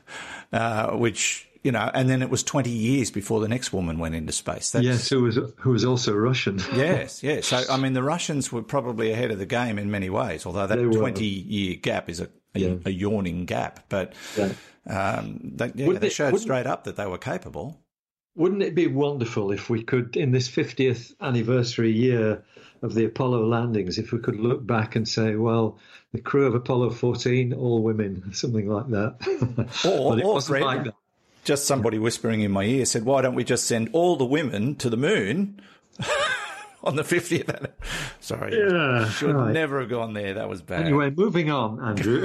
uh, 0.52 0.92
which 0.92 1.48
you 1.62 1.72
know, 1.72 1.90
and 1.92 2.08
then 2.08 2.22
it 2.22 2.30
was 2.30 2.42
20 2.42 2.70
years 2.70 3.10
before 3.10 3.40
the 3.40 3.48
next 3.48 3.72
woman 3.72 3.98
went 3.98 4.14
into 4.14 4.32
space. 4.32 4.70
That's, 4.70 4.84
yes, 4.84 5.08
who 5.08 5.22
was 5.22 5.38
who 5.56 5.70
was 5.70 5.84
also 5.84 6.14
Russian. 6.14 6.58
yes, 6.74 7.22
yes. 7.22 7.46
So 7.46 7.62
I 7.68 7.76
mean, 7.76 7.92
the 7.92 8.02
Russians 8.02 8.52
were 8.52 8.62
probably 8.62 9.12
ahead 9.12 9.30
of 9.30 9.38
the 9.38 9.46
game 9.46 9.78
in 9.78 9.90
many 9.90 10.10
ways, 10.10 10.46
although 10.46 10.66
that 10.66 10.76
20 10.76 11.24
year 11.24 11.76
gap 11.76 12.08
is 12.08 12.20
a, 12.20 12.28
a, 12.54 12.58
yeah. 12.58 12.74
a 12.84 12.90
yawning 12.90 13.44
gap. 13.44 13.84
But 13.88 14.14
yeah. 14.36 14.52
Um, 14.86 15.40
they, 15.42 15.70
yeah, 15.74 15.98
they 15.98 16.08
showed 16.08 16.34
it, 16.34 16.40
straight 16.40 16.66
up 16.66 16.84
that 16.84 16.96
they 16.96 17.06
were 17.06 17.18
capable. 17.18 17.78
Wouldn't 18.34 18.62
it 18.62 18.74
be 18.74 18.86
wonderful 18.86 19.50
if 19.50 19.68
we 19.68 19.82
could, 19.82 20.16
in 20.16 20.30
this 20.30 20.48
50th 20.48 21.12
anniversary 21.20 21.92
year 21.92 22.44
of 22.82 22.94
the 22.94 23.04
Apollo 23.04 23.46
landings, 23.46 23.98
if 23.98 24.12
we 24.12 24.18
could 24.18 24.38
look 24.38 24.66
back 24.66 24.96
and 24.96 25.08
say, 25.08 25.34
well, 25.34 25.78
the 26.12 26.20
crew 26.20 26.46
of 26.46 26.54
Apollo 26.54 26.90
14, 26.90 27.52
all 27.52 27.82
women, 27.82 28.22
something 28.32 28.68
like 28.68 28.88
that. 28.88 29.16
Or, 29.88 30.10
but 30.10 30.18
it 30.18 30.24
or 30.24 30.34
wasn't 30.34 30.62
like 30.62 30.84
that 30.84 30.94
just 31.48 31.66
somebody 31.66 31.98
whispering 31.98 32.42
in 32.42 32.50
my 32.50 32.64
ear 32.64 32.84
said, 32.84 33.06
"Why 33.06 33.22
don't 33.22 33.34
we 33.34 33.42
just 33.42 33.66
send 33.66 33.88
all 33.94 34.16
the 34.16 34.24
women 34.26 34.74
to 34.76 34.90
the 34.90 34.98
moon?" 34.98 35.62
on 36.84 36.94
the 36.96 37.02
50th. 37.02 37.70
Sorry. 38.20 38.56
Yeah, 38.56 39.08
should 39.08 39.34
right. 39.34 39.52
never 39.52 39.80
have 39.80 39.88
gone 39.88 40.12
there. 40.12 40.34
That 40.34 40.48
was 40.48 40.62
bad. 40.62 40.84
Anyway, 40.84 41.10
moving 41.10 41.50
on, 41.50 41.80
Andrew. 41.80 42.24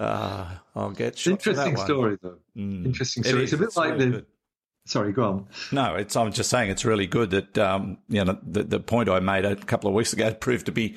uh, 0.00 0.46
I'll 0.74 0.90
get 0.90 1.26
Interesting 1.26 1.76
story, 1.76 2.18
though. 2.20 2.38
Mm. 2.56 2.86
Interesting 2.86 3.22
story. 3.22 3.42
It 3.42 3.44
it's 3.44 3.52
a 3.52 3.58
bit 3.58 3.68
it's 3.68 3.76
like 3.76 3.92
really 3.92 4.04
the. 4.06 4.10
Good. 4.10 4.26
Sorry, 4.88 5.12
go 5.12 5.24
on. 5.24 5.46
No, 5.70 5.96
it's. 5.96 6.16
I'm 6.16 6.32
just 6.32 6.48
saying 6.48 6.70
it's 6.70 6.86
really 6.86 7.06
good 7.06 7.28
that 7.30 7.58
um, 7.58 7.98
you 8.08 8.24
know 8.24 8.38
the, 8.42 8.62
the 8.62 8.80
point 8.80 9.10
I 9.10 9.20
made 9.20 9.44
a 9.44 9.54
couple 9.54 9.88
of 9.88 9.94
weeks 9.94 10.14
ago 10.14 10.32
proved 10.40 10.64
to 10.66 10.72
be 10.72 10.96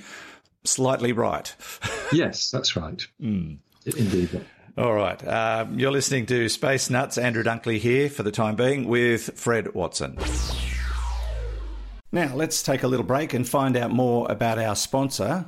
slightly 0.63 1.11
right. 1.11 1.53
yes, 2.13 2.49
that's 2.51 2.77
right. 2.77 3.05
Mm. 3.21 3.57
Indeed. 3.85 4.45
All 4.77 4.93
right. 4.93 5.27
Um, 5.27 5.77
you're 5.77 5.91
listening 5.91 6.25
to 6.27 6.47
Space 6.47 6.89
Nuts. 6.89 7.17
Andrew 7.17 7.43
Dunkley 7.43 7.79
here 7.79 8.09
for 8.09 8.23
the 8.23 8.31
time 8.31 8.55
being 8.55 8.87
with 8.87 9.37
Fred 9.37 9.73
Watson. 9.73 10.17
Now, 12.13 12.33
let's 12.33 12.63
take 12.63 12.83
a 12.83 12.87
little 12.87 13.05
break 13.05 13.33
and 13.33 13.47
find 13.47 13.75
out 13.75 13.91
more 13.91 14.31
about 14.31 14.57
our 14.57 14.77
sponsor, 14.77 15.47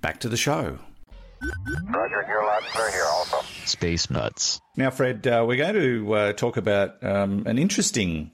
back 0.00 0.20
to 0.20 0.28
the 0.28 0.36
show. 0.36 0.78
Roger, 1.90 2.24
you're 2.28 2.44
loud 2.44 2.62
and 2.62 2.92
here 2.92 3.04
also. 3.04 3.40
Space 3.64 4.10
Nuts. 4.10 4.60
Now, 4.76 4.90
Fred, 4.90 5.26
uh, 5.26 5.44
we're 5.46 5.56
going 5.56 5.74
to 5.74 6.14
uh, 6.14 6.32
talk 6.32 6.56
about 6.56 7.02
um, 7.04 7.44
an 7.46 7.58
interesting 7.58 8.32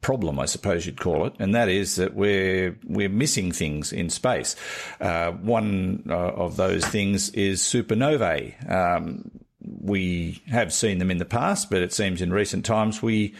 problem, 0.00 0.38
I 0.38 0.46
suppose 0.46 0.86
you'd 0.86 1.00
call 1.00 1.26
it, 1.26 1.34
and 1.38 1.54
that 1.54 1.68
is 1.68 1.96
that 1.96 2.14
we're 2.14 2.78
we're 2.84 3.08
missing 3.08 3.52
things 3.52 3.92
in 3.92 4.10
space. 4.10 4.54
Uh, 5.00 5.32
one 5.32 6.04
uh, 6.08 6.14
of 6.14 6.56
those 6.56 6.84
things 6.84 7.30
is 7.30 7.62
supernovae. 7.62 8.70
Um, 8.70 9.30
we 9.60 10.42
have 10.48 10.72
seen 10.72 10.98
them 10.98 11.10
in 11.10 11.18
the 11.18 11.24
past, 11.24 11.70
but 11.70 11.82
it 11.82 11.92
seems 11.92 12.22
in 12.22 12.32
recent 12.32 12.64
times 12.64 13.02
we 13.02 13.34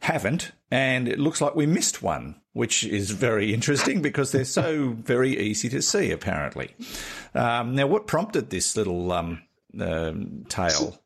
haven't, 0.00 0.52
and 0.70 1.08
it 1.08 1.18
looks 1.18 1.40
like 1.40 1.56
we 1.56 1.66
missed 1.66 2.02
one, 2.02 2.36
which 2.54 2.84
is 2.84 3.10
very 3.10 3.52
interesting 3.52 4.00
because 4.00 4.32
they're 4.32 4.44
so 4.44 4.90
very 4.90 5.38
easy 5.38 5.68
to 5.68 5.82
see, 5.82 6.10
apparently. 6.10 6.74
Um, 7.34 7.74
now, 7.74 7.86
what 7.86 8.06
prompted 8.06 8.48
this 8.48 8.76
little 8.76 9.12
um, 9.12 9.42
uh, 9.78 10.12
tale? 10.48 10.98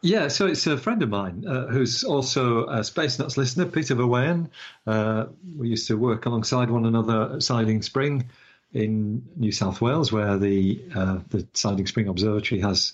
Yeah, 0.00 0.28
so 0.28 0.46
it's 0.46 0.66
a 0.66 0.76
friend 0.76 1.02
of 1.02 1.08
mine 1.08 1.44
uh, 1.46 1.66
who's 1.66 2.04
also 2.04 2.66
a 2.66 2.84
Space 2.84 3.18
Nuts 3.18 3.36
listener, 3.36 3.66
Peter 3.66 3.96
Verweyen. 3.96 4.50
Uh, 4.86 5.26
we 5.56 5.68
used 5.68 5.88
to 5.88 5.96
work 5.96 6.26
alongside 6.26 6.70
one 6.70 6.84
another 6.84 7.34
at 7.34 7.42
Siding 7.42 7.82
Spring 7.82 8.28
in 8.72 9.24
New 9.36 9.50
South 9.50 9.80
Wales, 9.80 10.12
where 10.12 10.36
the 10.36 10.82
uh, 10.94 11.18
the 11.30 11.46
Siding 11.54 11.86
Spring 11.86 12.08
Observatory 12.08 12.60
has 12.60 12.92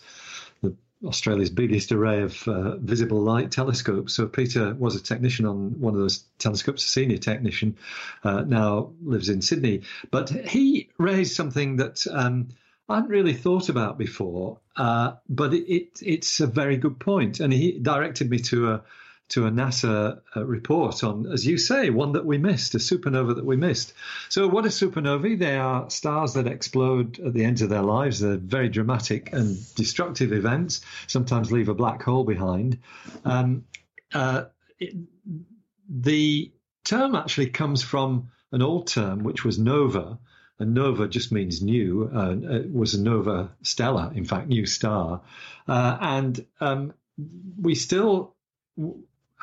Australia's 1.07 1.51
biggest 1.51 1.93
array 1.93 2.23
of 2.23 2.47
uh, 2.49 2.77
visible 2.77 3.21
light 3.21 3.51
telescopes. 3.51 4.15
So 4.15 4.27
Peter 4.27 4.75
was 4.75 4.97
a 4.97 5.03
technician 5.03 5.47
on 5.47 5.81
one 5.81 5.95
of 5.95 6.01
those 6.01 6.25
telescopes, 6.39 6.85
a 6.85 6.89
senior 6.89 7.19
technician, 7.19 7.77
uh, 8.23 8.43
now 8.43 8.93
lives 9.03 9.29
in 9.29 9.43
Sydney. 9.43 9.83
But 10.11 10.31
he 10.31 10.89
raised 10.99 11.35
something 11.35 11.77
that 11.77 12.07
um, 12.11 12.49
I 12.89 12.97
hadn't 12.97 13.11
really 13.11 13.35
thought 13.35 13.69
about 13.69 13.99
before, 13.99 14.59
uh, 14.77 15.15
but 15.29 15.55
it, 15.55 15.73
it, 15.73 16.03
it's 16.03 16.41
a 16.41 16.47
very 16.47 16.77
good 16.77 16.99
point, 16.99 17.41
and 17.41 17.53
he 17.53 17.79
directed 17.79 18.31
me 18.31 18.39
to 18.41 18.73
a 18.73 18.83
to 19.31 19.47
a 19.47 19.51
NASA 19.51 20.21
uh, 20.37 20.45
report 20.45 21.03
on, 21.03 21.27
as 21.33 21.47
you 21.47 21.57
say, 21.57 21.91
one 21.91 22.13
that 22.13 22.27
we 22.27 22.39
missed, 22.39 22.75
a 22.75 22.79
supernova 22.79 23.35
that 23.37 23.45
we 23.45 23.57
missed. 23.57 23.95
So, 24.29 24.49
what 24.49 24.67
are 24.67 24.69
supernovae? 24.69 25.39
They 25.39 25.57
are 25.57 25.89
stars 25.91 26.35
that 26.35 26.47
explode 26.47 27.19
at 27.21 27.33
the 27.33 27.45
end 27.45 27.63
of 27.63 27.71
their 27.71 27.83
lives. 27.83 28.21
They're 28.21 28.37
very 28.37 28.69
dramatic 28.69 29.33
and 29.33 29.57
destructive 29.75 30.33
events. 30.33 30.83
Sometimes 31.07 31.51
leave 31.51 31.69
a 31.69 31.75
black 31.75 32.03
hole 32.03 32.25
behind. 32.25 32.79
Um, 33.25 33.65
uh, 34.13 34.45
it, 34.79 34.95
the 35.89 36.53
term 36.85 37.15
actually 37.15 37.51
comes 37.51 37.83
from 37.83 38.31
an 38.53 38.63
old 38.63 38.87
term, 38.87 39.25
which 39.25 39.45
was 39.45 39.59
nova, 39.59 40.19
and 40.59 40.75
nova 40.75 41.09
just 41.09 41.33
means 41.33 41.63
new. 41.63 42.11
Uh, 42.15 42.37
it 42.57 42.73
was 42.73 42.95
a 42.95 43.03
nova 43.03 43.51
stella, 43.63 44.13
in 44.15 44.25
fact, 44.25 44.49
new 44.49 44.67
star. 44.67 45.23
Uh, 45.67 45.99
and 46.01 46.47
um, 46.61 46.95
we 47.61 47.75
still, 47.75 48.35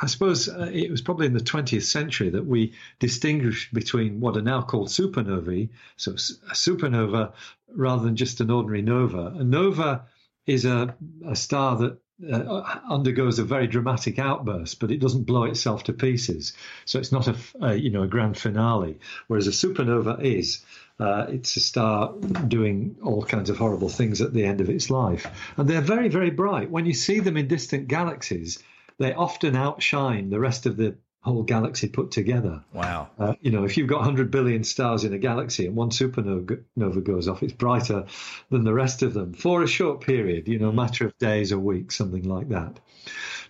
I 0.01 0.07
suppose 0.07 0.49
uh, 0.49 0.69
it 0.73 0.89
was 0.89 1.01
probably 1.01 1.27
in 1.27 1.33
the 1.33 1.39
20th 1.39 1.83
century 1.83 2.29
that 2.29 2.45
we 2.45 2.73
distinguished 2.99 3.71
between 3.71 4.19
what 4.19 4.35
are 4.35 4.41
now 4.41 4.61
called 4.63 4.87
supernovae, 4.87 5.69
so 5.95 6.13
a 6.13 6.55
supernova 6.55 7.33
rather 7.73 8.03
than 8.03 8.15
just 8.15 8.41
an 8.41 8.49
ordinary 8.49 8.81
nova. 8.81 9.27
A 9.37 9.43
nova 9.43 10.05
is 10.47 10.65
a, 10.65 10.95
a 11.25 11.35
star 11.35 11.77
that 11.77 11.97
uh, 12.31 12.79
undergoes 12.89 13.39
a 13.39 13.43
very 13.43 13.67
dramatic 13.67 14.17
outburst, 14.17 14.79
but 14.79 14.91
it 14.91 14.99
doesn't 14.99 15.23
blow 15.23 15.43
itself 15.43 15.83
to 15.83 15.93
pieces. 15.93 16.53
So 16.85 16.99
it's 16.99 17.11
not 17.11 17.27
a, 17.27 17.35
a 17.61 17.75
you 17.75 17.91
know 17.91 18.03
a 18.03 18.07
grand 18.07 18.37
finale. 18.37 18.99
Whereas 19.27 19.47
a 19.47 19.51
supernova 19.51 20.21
is. 20.23 20.63
Uh, 20.99 21.25
it's 21.29 21.55
a 21.57 21.59
star 21.59 22.13
doing 22.47 22.95
all 23.01 23.23
kinds 23.23 23.49
of 23.49 23.57
horrible 23.57 23.89
things 23.89 24.21
at 24.21 24.33
the 24.33 24.45
end 24.45 24.61
of 24.61 24.69
its 24.69 24.91
life, 24.91 25.25
and 25.57 25.67
they're 25.67 25.81
very 25.81 26.09
very 26.09 26.29
bright. 26.29 26.69
When 26.69 26.85
you 26.85 26.93
see 26.93 27.19
them 27.19 27.37
in 27.37 27.47
distant 27.47 27.87
galaxies, 27.87 28.59
they 28.97 29.13
often 29.13 29.55
outshine 29.55 30.29
the 30.29 30.39
rest 30.39 30.65
of 30.65 30.77
the 30.77 30.95
whole 31.21 31.43
galaxy 31.43 31.87
put 31.87 32.11
together. 32.11 32.63
Wow. 32.73 33.09
Uh, 33.17 33.35
you 33.41 33.51
know, 33.51 33.63
if 33.63 33.77
you've 33.77 33.87
got 33.87 33.99
100 33.99 34.31
billion 34.31 34.63
stars 34.63 35.03
in 35.03 35.13
a 35.13 35.19
galaxy 35.19 35.67
and 35.67 35.75
one 35.75 35.91
supernova 35.91 37.03
goes 37.03 37.27
off, 37.27 37.43
it's 37.43 37.53
brighter 37.53 38.05
than 38.49 38.63
the 38.63 38.73
rest 38.73 39.03
of 39.03 39.13
them 39.13 39.33
for 39.33 39.61
a 39.61 39.67
short 39.67 40.01
period, 40.01 40.47
you 40.47 40.57
know, 40.57 40.69
a 40.69 40.73
matter 40.73 41.05
of 41.05 41.17
days 41.19 41.51
or 41.51 41.59
weeks, 41.59 41.95
something 41.95 42.23
like 42.23 42.49
that. 42.49 42.79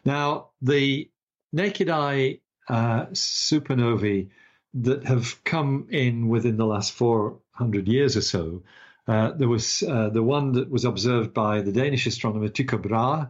Now, 0.04 0.50
the 0.62 1.10
naked 1.54 1.90
eye 1.90 2.40
uh, 2.68 3.06
supernovae 3.08 4.30
that 4.74 5.06
have 5.06 5.42
come 5.44 5.88
in 5.92 6.28
within 6.28 6.58
the 6.58 6.66
last 6.66 6.92
400 6.94 7.88
years 7.88 8.18
or 8.18 8.22
so, 8.22 8.64
uh, 9.08 9.32
there 9.32 9.48
was 9.48 9.84
uh, 9.84 10.10
the 10.10 10.24
one 10.24 10.54
that 10.54 10.70
was 10.70 10.86
observed 10.86 11.34
by 11.34 11.62
the 11.62 11.72
Danish 11.72 12.06
astronomer 12.06 12.50
Tycho 12.50 12.78
Brahe, 12.78 13.30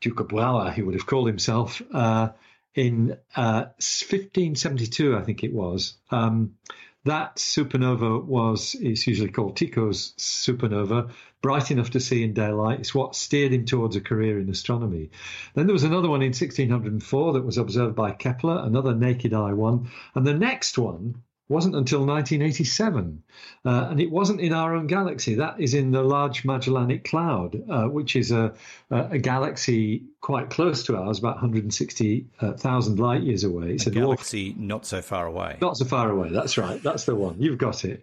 Tycho 0.00 0.24
Brahe, 0.24 0.74
he 0.74 0.82
would 0.82 0.94
have 0.94 1.06
called 1.06 1.26
himself, 1.26 1.82
uh, 1.92 2.30
in 2.74 3.16
uh, 3.34 3.72
1572, 3.80 5.16
I 5.16 5.22
think 5.22 5.42
it 5.42 5.52
was. 5.52 5.94
Um, 6.10 6.56
that 7.04 7.36
supernova 7.36 8.22
was, 8.24 8.74
it's 8.78 9.06
usually 9.06 9.30
called 9.30 9.56
Tycho's 9.56 10.12
supernova, 10.18 11.12
bright 11.40 11.70
enough 11.70 11.90
to 11.90 12.00
see 12.00 12.24
in 12.24 12.34
daylight. 12.34 12.80
It's 12.80 12.94
what 12.94 13.14
steered 13.14 13.52
him 13.52 13.64
towards 13.64 13.94
a 13.94 14.00
career 14.00 14.40
in 14.40 14.50
astronomy. 14.50 15.10
Then 15.54 15.66
there 15.66 15.72
was 15.72 15.84
another 15.84 16.08
one 16.08 16.22
in 16.22 16.32
1604 16.32 17.32
that 17.34 17.44
was 17.44 17.58
observed 17.58 17.94
by 17.94 18.10
Kepler, 18.10 18.60
another 18.64 18.94
naked 18.94 19.32
eye 19.32 19.52
one. 19.52 19.88
And 20.16 20.26
the 20.26 20.34
next 20.34 20.76
one 20.78 21.22
wasn't 21.48 21.76
until 21.76 22.00
1987. 22.00 23.22
Uh, 23.64 23.88
and 23.90 24.00
it 24.00 24.10
wasn't 24.10 24.40
in 24.40 24.52
our 24.52 24.74
own 24.74 24.86
galaxy. 24.86 25.34
That 25.34 25.60
is 25.60 25.74
in 25.74 25.90
the 25.92 26.02
Large 26.02 26.44
Magellanic 26.44 27.04
Cloud, 27.04 27.62
uh, 27.68 27.84
which 27.84 28.16
is 28.16 28.32
a, 28.32 28.54
a, 28.90 29.18
galaxy 29.18 30.04
quite 30.20 30.50
close 30.50 30.84
to 30.84 30.96
ours, 30.96 31.18
about 31.18 31.36
160,000 31.36 32.98
light 32.98 33.22
years 33.22 33.44
away. 33.44 33.72
It's 33.72 33.86
a, 33.86 33.90
a 33.90 33.92
galaxy 33.92 34.52
dwarf, 34.52 34.58
not 34.58 34.86
so 34.86 35.02
far 35.02 35.26
away. 35.26 35.58
Not 35.60 35.76
so 35.76 35.84
far 35.84 36.10
away. 36.10 36.30
That's 36.30 36.58
right. 36.58 36.82
That's 36.82 37.04
the 37.04 37.14
one. 37.14 37.36
You've 37.40 37.58
got 37.58 37.84
it. 37.84 38.02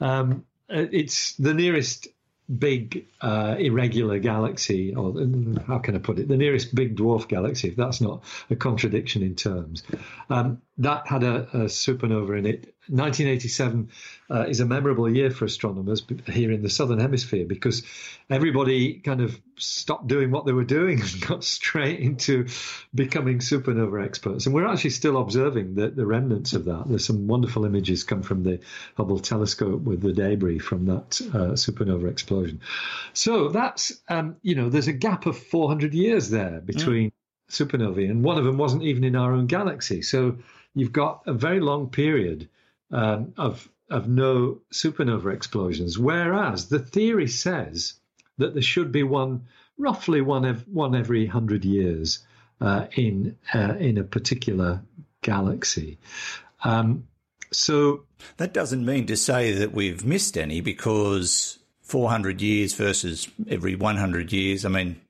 Um, 0.00 0.44
it's 0.68 1.34
the 1.34 1.54
nearest 1.54 2.08
big 2.56 3.06
uh, 3.20 3.56
irregular 3.58 4.18
galaxy, 4.18 4.94
or 4.94 5.14
how 5.66 5.78
can 5.78 5.94
I 5.94 5.98
put 5.98 6.18
it, 6.18 6.28
the 6.28 6.36
nearest 6.36 6.74
big 6.74 6.96
dwarf 6.96 7.28
galaxy, 7.28 7.68
if 7.68 7.76
that's 7.76 8.00
not 8.00 8.24
a 8.50 8.56
contradiction 8.56 9.22
in 9.22 9.34
terms. 9.34 9.82
Um, 10.30 10.62
that 10.78 11.06
had 11.06 11.24
a, 11.24 11.42
a, 11.52 11.58
supernova 11.66 12.38
in 12.38 12.46
it 12.46 12.74
1987 12.90 13.90
uh, 14.30 14.46
is 14.48 14.60
a 14.60 14.66
memorable 14.66 15.08
year 15.08 15.30
for 15.30 15.44
astronomers 15.44 16.02
here 16.26 16.52
in 16.52 16.62
the 16.62 16.70
southern 16.70 16.98
hemisphere 16.98 17.44
because 17.46 17.82
everybody 18.30 18.94
kind 18.94 19.20
of 19.20 19.38
stopped 19.56 20.06
doing 20.06 20.30
what 20.30 20.46
they 20.46 20.52
were 20.52 20.64
doing 20.64 21.00
and 21.02 21.26
got 21.26 21.44
straight 21.44 22.00
into 22.00 22.46
becoming 22.94 23.38
supernova 23.38 24.04
experts. 24.04 24.46
And 24.46 24.54
we're 24.54 24.66
actually 24.66 24.90
still 24.90 25.20
observing 25.20 25.74
the, 25.74 25.88
the 25.88 26.06
remnants 26.06 26.52
of 26.52 26.64
that. 26.66 26.84
There's 26.86 27.04
some 27.04 27.26
wonderful 27.26 27.64
images 27.64 28.04
come 28.04 28.22
from 28.22 28.42
the 28.42 28.60
Hubble 28.96 29.20
telescope 29.20 29.82
with 29.82 30.00
the 30.00 30.12
debris 30.12 30.58
from 30.58 30.86
that 30.86 31.20
uh, 31.34 31.52
supernova 31.54 32.10
explosion. 32.10 32.60
So 33.12 33.48
that's, 33.48 33.92
um, 34.08 34.36
you 34.42 34.54
know, 34.54 34.68
there's 34.68 34.88
a 34.88 34.92
gap 34.92 35.26
of 35.26 35.38
400 35.38 35.94
years 35.94 36.30
there 36.30 36.60
between. 36.60 37.08
Mm. 37.08 37.12
Supernovae, 37.50 38.10
and 38.10 38.22
one 38.22 38.36
of 38.36 38.44
them 38.44 38.58
wasn't 38.58 38.82
even 38.82 39.04
in 39.04 39.16
our 39.16 39.32
own 39.32 39.46
galaxy. 39.46 40.02
So 40.02 40.36
you've 40.74 40.92
got 40.92 41.22
a 41.26 41.32
very 41.32 41.60
long 41.60 41.88
period 41.88 42.48
um, 42.90 43.34
of 43.36 43.68
of 43.90 44.08
no 44.08 44.60
supernova 44.72 45.32
explosions. 45.32 45.98
Whereas 45.98 46.68
the 46.68 46.78
theory 46.78 47.28
says 47.28 47.94
that 48.36 48.52
there 48.52 48.62
should 48.62 48.92
be 48.92 49.02
one, 49.02 49.46
roughly 49.78 50.20
one 50.20 50.44
ev- 50.44 50.68
one 50.68 50.94
every 50.94 51.26
hundred 51.26 51.64
years 51.64 52.20
uh, 52.60 52.86
in 52.92 53.36
uh, 53.54 53.74
in 53.78 53.98
a 53.98 54.04
particular 54.04 54.82
galaxy. 55.22 55.98
Um, 56.64 57.08
so 57.50 58.04
that 58.36 58.52
doesn't 58.52 58.84
mean 58.84 59.06
to 59.06 59.16
say 59.16 59.52
that 59.52 59.72
we've 59.72 60.04
missed 60.04 60.36
any 60.36 60.60
because 60.60 61.58
400 61.82 62.42
years 62.42 62.74
versus 62.74 63.28
every 63.48 63.74
100 63.74 64.32
years. 64.32 64.66
I 64.66 64.68
mean, 64.68 65.00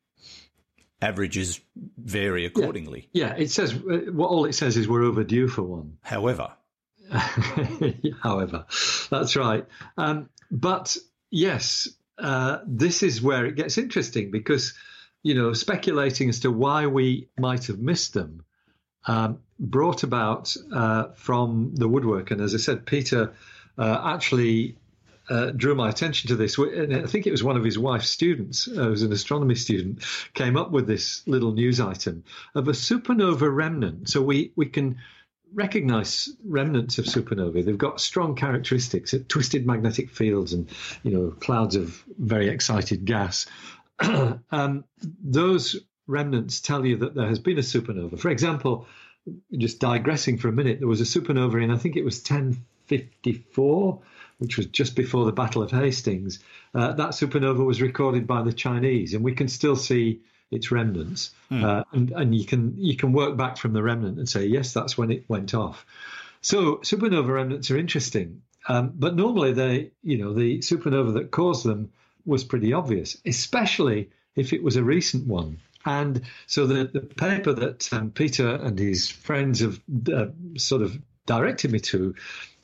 averages 1.03 1.61
vary 1.97 2.47
accordingly. 2.47 3.09
Yeah, 3.13 3.29
yeah 3.29 3.43
it 3.43 3.51
says 3.51 3.75
uh, 3.75 4.13
what 4.13 4.29
all 4.29 4.45
it 4.45 4.55
says 4.55 4.77
is 4.77 4.89
we're 4.89 5.05
overdue 5.05 5.49
for 5.49 5.63
one. 5.63 5.99
However, 6.03 6.53
However, 8.23 8.67
that's 9.11 9.37
right. 9.37 9.67
Um, 9.97 10.29
but 10.51 10.97
yes, 11.31 11.89
uh, 12.19 12.59
this 12.67 13.03
is 13.03 13.23
where 13.23 13.47
it 13.47 13.57
gets 13.57 13.79
interesting 13.79 14.31
because, 14.31 14.75
you 15.23 15.35
know, 15.35 15.53
speculating 15.53 16.29
as 16.29 16.41
to 16.41 16.51
why 16.51 16.87
we 16.87 17.29
might 17.39 17.67
have 17.67 17.79
missed 17.79 18.15
them 18.15 18.45
um, 19.07 19.41
brought 19.59 20.03
about 20.03 20.55
uh, 20.73 21.09
from 21.15 21.75
the 21.75 21.89
woodwork. 21.89 22.31
And 22.31 22.41
as 22.41 22.55
I 22.55 22.59
said, 22.59 22.87
Peter 22.87 23.33
uh, 23.77 24.03
actually 24.05 24.77
uh, 25.29 25.51
drew 25.51 25.75
my 25.75 25.89
attention 25.89 26.29
to 26.29 26.37
this. 26.37 26.59
I 26.59 27.07
think 27.07 27.27
it 27.27 27.31
was 27.31 27.45
one 27.45 27.57
of 27.57 27.65
his 27.65 27.79
wife's 27.79 28.09
students, 28.09 28.67
uh, 28.69 28.73
who 28.73 28.91
was 28.91 29.03
an 29.03 29.13
astronomy 29.13 29.55
student, 29.55 30.03
came 30.35 30.57
up 30.57 30.71
with 30.71 30.87
this 30.87 31.23
little 31.27 31.53
news 31.53 31.81
item 31.81 32.25
of 32.55 32.69
a 32.69 32.73
supernova 32.73 33.55
remnant. 33.55 34.09
So 34.09 34.23
we, 34.23 34.53
we 34.57 34.67
can 34.67 34.99
recognize 35.55 36.29
remnants 36.45 36.99
of 36.99 37.05
supernovae. 37.05 37.65
They've 37.65 37.77
got 37.77 38.01
strong 38.01 38.35
characteristics, 38.35 39.15
twisted 39.29 39.67
magnetic 39.67 40.11
fields, 40.11 40.53
and 40.53 40.69
you 41.03 41.11
know 41.11 41.31
clouds 41.31 41.77
of 41.77 42.03
very 42.19 42.49
excited 42.49 43.05
gas. 43.05 43.47
um, 44.51 44.85
those 45.23 45.77
remnants 46.07 46.61
tell 46.61 46.85
you 46.85 46.97
that 46.99 47.15
there 47.15 47.29
has 47.29 47.39
been 47.39 47.59
a 47.59 47.63
supernova. 47.63 48.19
For 48.19 48.31
example, 48.31 48.87
just 49.57 49.79
digressing 49.79 50.39
for 50.39 50.49
a 50.49 50.53
minute, 50.53 50.79
there 50.79 50.89
was 50.89 51.01
a 51.01 51.05
supernova 51.21 51.63
in 51.63 51.71
I 51.71 51.77
think 51.77 51.97
it 51.97 52.05
was 52.05 52.19
1054, 52.19 54.01
which 54.39 54.57
was 54.57 54.67
just 54.67 54.97
before 54.97 55.27
the 55.27 55.33
Battle 55.33 55.63
of 55.63 55.71
Hastings. 55.71 56.41
Uh, 56.75 56.93
that 56.93 57.11
supernova 57.11 57.65
was 57.65 57.83
recorded 57.83 58.27
by 58.27 58.43
the 58.43 58.53
Chinese, 58.53 59.15
and 59.15 59.25
we 59.25 59.35
can 59.35 59.49
still 59.49 59.77
see 59.77 60.21
its 60.51 60.71
remnants, 60.71 61.31
mm. 61.51 61.63
uh, 61.63 61.85
and 61.93 62.11
and 62.13 62.35
you 62.35 62.47
can 62.47 62.75
you 62.79 62.97
can 62.97 63.13
work 63.13 63.37
back 63.37 63.57
from 63.57 63.73
the 63.73 63.83
remnant 63.83 64.19
and 64.19 64.29
say 64.29 64.47
yes, 64.47 64.73
that's 64.73 64.97
when 64.97 65.11
it 65.11 65.25
went 65.29 65.55
off. 65.55 65.85
So 66.41 66.77
supernova 66.77 67.29
remnants 67.29 67.71
are 67.71 67.79
interesting, 67.79 68.43
um, 68.69 68.93
but 68.95 69.17
normally 69.17 69.53
they 69.53 69.91
you 70.03 70.19
know 70.19 70.33
the 70.33 70.59
supernova 70.59 71.15
that 71.15 71.31
caused 71.31 71.65
them 71.65 71.93
was 72.25 72.45
pretty 72.45 72.73
obvious, 72.73 73.17
especially 73.27 74.11
if 74.37 74.53
it 74.53 74.63
was 74.63 74.77
a 74.77 74.85
recent 74.85 75.27
one. 75.27 75.59
and 75.85 76.23
so 76.47 76.67
the, 76.67 76.85
the 76.85 77.01
paper 77.01 77.53
that 77.53 77.93
um, 77.93 78.11
Peter 78.11 78.49
and 78.49 78.79
his 78.79 79.09
friends 79.09 79.61
have 79.61 79.81
uh, 80.13 80.27
sort 80.57 80.83
of 80.83 80.99
directed 81.27 81.71
me 81.71 81.81
to 81.81 82.15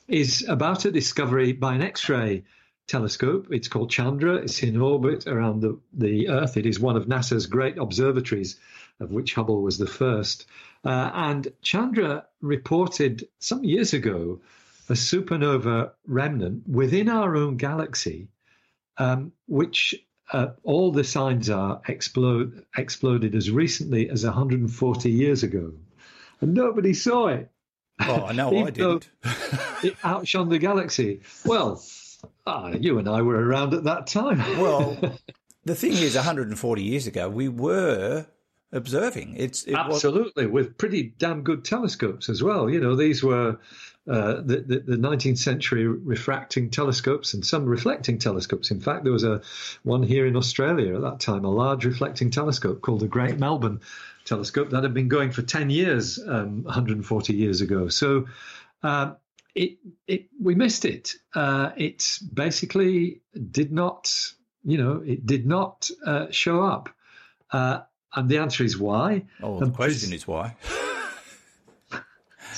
is 0.07 0.45
about 0.47 0.85
a 0.85 0.91
discovery 0.91 1.53
by 1.53 1.73
an 1.75 1.81
X-ray 1.81 2.43
telescope. 2.87 3.47
It's 3.51 3.67
called 3.67 3.89
Chandra. 3.89 4.35
It's 4.35 4.61
in 4.63 4.79
orbit 4.79 5.27
around 5.27 5.61
the, 5.61 5.79
the 5.93 6.29
Earth. 6.29 6.57
It 6.57 6.65
is 6.65 6.79
one 6.79 6.95
of 6.95 7.05
NASA's 7.05 7.47
great 7.47 7.77
observatories, 7.77 8.59
of 8.99 9.11
which 9.11 9.33
Hubble 9.33 9.61
was 9.61 9.77
the 9.77 9.87
first. 9.87 10.45
Uh, 10.83 11.11
and 11.13 11.51
Chandra 11.61 12.25
reported 12.41 13.27
some 13.39 13.63
years 13.63 13.93
ago 13.93 14.41
a 14.89 14.93
supernova 14.93 15.91
remnant 16.05 16.67
within 16.67 17.09
our 17.09 17.35
own 17.35 17.57
galaxy, 17.57 18.27
um, 18.97 19.31
which 19.47 19.95
uh, 20.31 20.47
all 20.63 20.91
the 20.91 21.03
signs 21.03 21.49
are 21.49 21.81
explode, 21.87 22.65
exploded 22.77 23.35
as 23.35 23.49
recently 23.49 24.09
as 24.09 24.23
140 24.23 25.09
years 25.09 25.43
ago. 25.43 25.73
And 26.41 26.53
nobody 26.53 26.93
saw 26.93 27.27
it. 27.27 27.49
Oh, 27.99 28.25
I 28.25 28.33
know 28.33 28.49
I 28.65 28.69
didn't. 28.69 29.09
it 29.83 29.95
outshone 30.03 30.49
the 30.49 30.59
galaxy. 30.59 31.21
Well, 31.45 31.81
ah, 32.45 32.69
you 32.69 32.99
and 32.99 33.07
I 33.09 33.21
were 33.21 33.35
around 33.35 33.73
at 33.73 33.83
that 33.85 34.07
time. 34.07 34.39
well, 34.59 34.97
the 35.65 35.75
thing 35.75 35.93
is, 35.93 36.15
140 36.15 36.83
years 36.83 37.07
ago, 37.07 37.29
we 37.29 37.49
were 37.49 38.25
observing. 38.71 39.35
It's 39.37 39.63
it 39.63 39.75
absolutely 39.75 40.45
was... 40.45 40.67
with 40.67 40.77
pretty 40.77 41.13
damn 41.17 41.41
good 41.41 41.65
telescopes 41.65 42.29
as 42.29 42.43
well. 42.43 42.69
You 42.69 42.79
know, 42.79 42.95
these 42.95 43.23
were 43.23 43.57
uh, 44.07 44.35
the, 44.41 44.63
the, 44.67 44.79
the 44.85 44.97
19th 44.97 45.39
century 45.39 45.87
refracting 45.87 46.69
telescopes 46.69 47.33
and 47.33 47.43
some 47.43 47.65
reflecting 47.65 48.19
telescopes. 48.19 48.69
In 48.69 48.79
fact, 48.79 49.03
there 49.03 49.13
was 49.13 49.23
a 49.23 49.41
one 49.83 50.03
here 50.03 50.27
in 50.27 50.35
Australia 50.35 50.95
at 50.95 51.01
that 51.01 51.19
time, 51.19 51.45
a 51.45 51.49
large 51.49 51.85
reflecting 51.85 52.29
telescope 52.29 52.81
called 52.81 52.99
the 52.99 53.07
Great 53.07 53.39
Melbourne 53.39 53.81
Telescope 54.25 54.69
that 54.71 54.83
had 54.83 54.93
been 54.93 55.07
going 55.07 55.31
for 55.31 55.41
10 55.41 55.69
years, 55.69 56.19
um, 56.27 56.63
140 56.63 57.33
years 57.33 57.61
ago. 57.61 57.87
So. 57.87 58.27
Uh, 58.83 59.13
it, 59.55 59.77
it, 60.07 60.27
we 60.39 60.53
missed 60.53 60.85
it. 60.85 61.15
Uh, 61.33 61.71
it 61.77 62.19
basically 62.31 63.21
did 63.51 63.71
not, 63.71 64.13
you 64.63 64.77
know, 64.77 65.01
it 65.05 65.25
did 65.25 65.47
not 65.47 65.89
uh, 66.05 66.27
show 66.29 66.61
up. 66.61 66.89
Uh, 67.51 67.79
and 68.13 68.29
the 68.29 68.37
answer 68.37 68.63
is 68.63 68.77
why. 68.77 69.25
Oh, 69.41 69.59
the 69.59 69.71
question 69.71 70.13
is 70.13 70.27
why. 70.27 70.55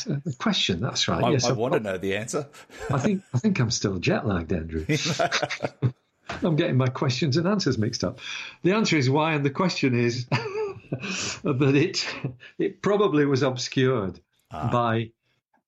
the 0.05 0.35
question, 0.37 0.81
that's 0.81 1.07
right. 1.07 1.23
I, 1.23 1.31
yes, 1.31 1.45
I 1.45 1.53
want 1.53 1.73
to 1.73 1.79
know 1.79 1.97
the 1.97 2.15
answer. 2.15 2.47
I 2.89 2.99
think 2.99 3.23
I 3.33 3.39
think 3.39 3.59
I'm 3.59 3.71
still 3.71 3.97
jet 3.97 4.27
lagged, 4.27 4.53
Andrew. 4.53 4.85
I'm 6.43 6.55
getting 6.55 6.77
my 6.77 6.87
questions 6.87 7.37
and 7.37 7.47
answers 7.47 7.77
mixed 7.77 8.03
up. 8.03 8.19
The 8.63 8.73
answer 8.73 8.97
is 8.97 9.09
why, 9.09 9.33
and 9.33 9.45
the 9.45 9.49
question 9.49 9.97
is 9.97 10.25
that 10.29 11.75
it 11.75 12.07
it 12.59 12.81
probably 12.81 13.25
was 13.25 13.41
obscured 13.41 14.19
ah. 14.51 14.69
by 14.71 15.11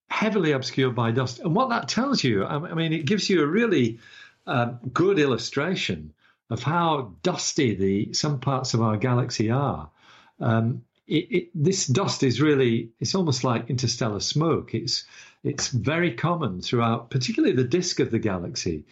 heavily 0.10 0.52
obscured 0.52 0.96
by 0.96 1.12
dust. 1.12 1.40
And 1.40 1.56
what 1.56 1.70
that 1.70 1.88
tells 1.88 2.24
you, 2.24 2.46
I 2.46 2.74
mean, 2.74 2.94
it 2.94 3.06
gives 3.06 3.30
you 3.30 3.44
a 3.44 3.48
really 3.48 4.00
um, 4.48 4.80
good 4.92 5.20
illustration 5.20 6.14
of 6.50 6.64
how 6.64 7.14
dusty 7.22 7.76
the 7.76 8.14
some 8.14 8.40
parts 8.40 8.74
of 8.74 8.82
our 8.82 8.98
galaxy 8.98 9.52
are. 9.52 9.90
Um, 10.40 10.84
it, 11.08 11.32
it, 11.32 11.50
this 11.54 11.86
dust 11.88 12.24
is 12.24 12.42
really 12.42 12.90
it's 13.00 13.16
almost 13.16 13.44
like 13.44 13.70
interstellar 13.70 14.20
smoke. 14.20 14.74
It's 14.74 15.06
it's 15.44 15.70
very 15.70 16.14
common 16.14 16.62
throughout, 16.62 17.10
particularly 17.10 17.56
the 17.56 17.64
disk 17.64 18.00
of 18.00 18.12
the 18.12 18.20
galaxy, 18.20 18.86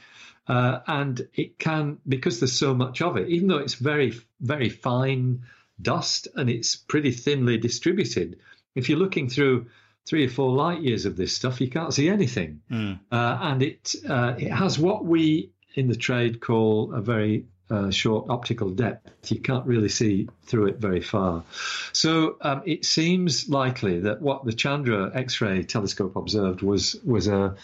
uh, 0.48 0.80
and 0.88 1.28
it 1.34 1.60
can 1.60 1.98
because 2.08 2.40
there's 2.40 2.54
so 2.54 2.74
much 2.74 3.02
of 3.02 3.18
it. 3.18 3.30
Even 3.30 3.48
though 3.48 3.58
it's 3.58 3.76
very 3.76 4.14
very 4.40 4.70
fine 4.70 5.44
dust 5.82 6.28
and 6.36 6.50
it's 6.50 6.76
pretty 6.76 7.12
thinly 7.12 7.58
distributed, 7.58 8.40
if 8.76 8.90
you're 8.90 9.00
looking 9.00 9.30
through 9.30 9.68
three 10.08 10.26
or 10.26 10.30
four 10.30 10.52
light 10.52 10.82
years 10.82 11.06
of 11.06 11.18
this 11.18 11.34
stuff, 11.34 11.60
you 11.60 11.70
can't 11.70 11.94
see 11.94 12.10
anything, 12.10 12.62
mm. 12.72 12.98
uh, 13.12 13.38
and 13.42 13.62
it 13.62 13.96
uh, 14.08 14.36
it 14.38 14.52
has 14.52 14.80
what 14.80 15.06
we 15.06 15.52
in 15.76 15.88
the 15.88 15.96
trade 15.96 16.40
call 16.40 16.94
a 16.94 17.02
very 17.02 17.46
uh, 17.70 17.92
short 17.92 18.30
optical 18.30 18.70
depth. 18.70 19.32
You 19.32 19.42
can't 19.42 19.66
really 19.66 19.90
see 19.90 20.30
through 20.46 20.68
it 20.68 20.78
very 20.78 21.02
far. 21.02 21.44
So 21.92 22.38
um, 22.42 22.62
it 22.66 22.86
seems 22.86 23.50
likely 23.50 24.00
that 24.02 24.22
what 24.22 24.46
the 24.46 24.54
Chandra 24.54 25.12
X-ray 25.14 25.64
telescope 25.64 26.16
observed 26.16 26.62
was 26.62 26.96
was 27.04 27.28
a 27.28 27.56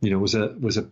you 0.00 0.10
know 0.10 0.18
was 0.18 0.34
a 0.34 0.48
was 0.60 0.76
a 0.76 0.88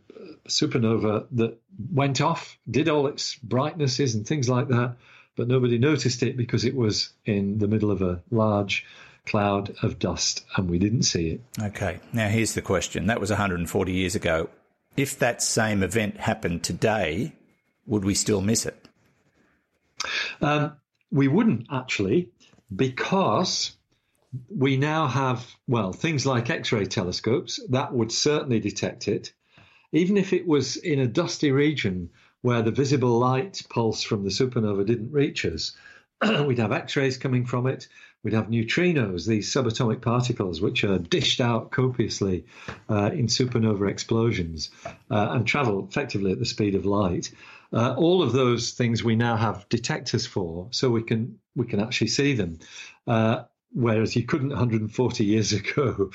supernova 0.49 1.27
that 1.33 1.59
went 1.93 2.21
off, 2.21 2.59
did 2.71 2.89
all 2.89 3.07
its 3.09 3.35
brightnesses 3.37 4.15
and 4.15 4.27
things 4.27 4.49
like 4.49 4.69
that, 4.69 4.97
but 5.37 5.49
nobody 5.49 5.79
noticed 5.79 6.23
it 6.23 6.37
because 6.37 6.65
it 6.65 6.75
was 6.75 7.11
in 7.25 7.59
the 7.59 7.69
middle 7.69 7.91
of 7.91 8.03
a 8.03 8.23
large 8.31 8.87
cloud 9.27 9.75
of 9.83 9.99
dust 9.99 10.45
and 10.57 10.69
we 10.69 10.79
didn't 10.79 11.03
see 11.03 11.31
it. 11.31 11.41
Okay. 11.63 12.01
Now 12.13 12.29
here's 12.29 12.55
the 12.55 12.63
question. 12.63 13.07
That 13.07 13.21
was 13.21 13.31
140 13.31 13.93
years 13.93 14.15
ago 14.15 14.49
if 14.97 15.19
that 15.19 15.43
same 15.43 15.83
event 15.83 16.19
happened 16.19 16.63
today, 16.63 17.33
would 17.87 18.05
we 18.05 18.15
still 18.15 18.41
miss 18.41 18.67
it? 18.67 18.89
Um, 20.41 20.77
we 21.11 21.29
wouldn't 21.29 21.67
actually, 21.71 22.31
because 22.75 23.77
we 24.49 24.77
now 24.77 25.07
have, 25.07 25.47
well, 25.67 25.93
things 25.93 26.27
like 26.27 26.51
X 26.51 26.73
ray 26.73 26.87
telescopes 26.87 27.61
that 27.71 27.93
would 27.93 28.13
certainly 28.13 28.61
detect 28.61 29.09
it. 29.09 29.33
Even 29.93 30.17
if 30.17 30.33
it 30.33 30.47
was 30.47 30.77
in 30.77 31.01
a 31.01 31.07
dusty 31.07 31.51
region 31.51 32.11
where 32.43 32.63
the 32.63 32.71
visible 32.71 33.19
light 33.19 33.61
pulse 33.69 34.03
from 34.03 34.23
the 34.23 34.31
supernova 34.31 34.87
didn't 34.87 35.13
reach 35.13 35.45
us, 35.45 35.77
we'd 36.47 36.59
have 36.59 36.73
X 36.73 36.97
rays 36.97 37.17
coming 37.17 37.47
from 37.47 37.67
it. 37.67 37.89
We'd 38.23 38.35
have 38.35 38.49
neutrinos, 38.49 39.27
these 39.27 39.51
subatomic 39.51 40.03
particles, 40.03 40.61
which 40.61 40.85
are 40.85 40.99
dished 40.99 41.41
out 41.41 41.71
copiously 41.71 42.45
uh, 42.91 43.11
in 43.13 43.29
supernova 43.29 43.89
explosions 43.91 44.71
uh, 45.11 45.29
and 45.31 45.47
travel 45.47 45.87
effectively 45.89 46.33
at 46.33 46.39
the 46.39 46.45
speed 46.45 46.75
of 46.75 46.85
light. 46.85 47.33
Uh, 47.73 47.95
all 47.97 48.23
of 48.23 48.33
those 48.33 48.73
things 48.73 49.03
we 49.03 49.17
now 49.17 49.37
have 49.37 49.69
detectors 49.69 50.27
for, 50.27 50.69
so 50.71 50.91
we 50.91 51.03
can 51.03 51.39
we 51.57 51.67
can 51.67 51.81
actually 51.81 52.09
see 52.09 52.35
them, 52.35 52.59
uh, 53.07 53.45
whereas 53.73 54.17
you 54.17 54.25
couldn't 54.25 54.51
140 54.51 55.25
years 55.25 55.53
ago. 55.61 56.11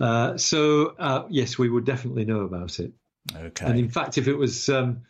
Uh, 0.00 0.36
so 0.36 0.94
uh, 0.98 1.24
yes, 1.28 1.58
we 1.58 1.68
would 1.68 1.84
definitely 1.84 2.24
know 2.24 2.40
about 2.40 2.80
it. 2.80 2.92
Okay. 3.36 3.66
And 3.66 3.78
in 3.78 3.90
fact, 3.90 4.18
if 4.18 4.26
it 4.26 4.34
was 4.34 4.68
um, 4.68 5.02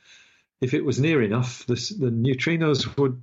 if 0.60 0.74
it 0.74 0.84
was 0.84 1.00
near 1.00 1.22
enough, 1.22 1.64
the, 1.66 1.74
the 1.74 2.10
neutrinos 2.10 2.96
would 2.98 3.22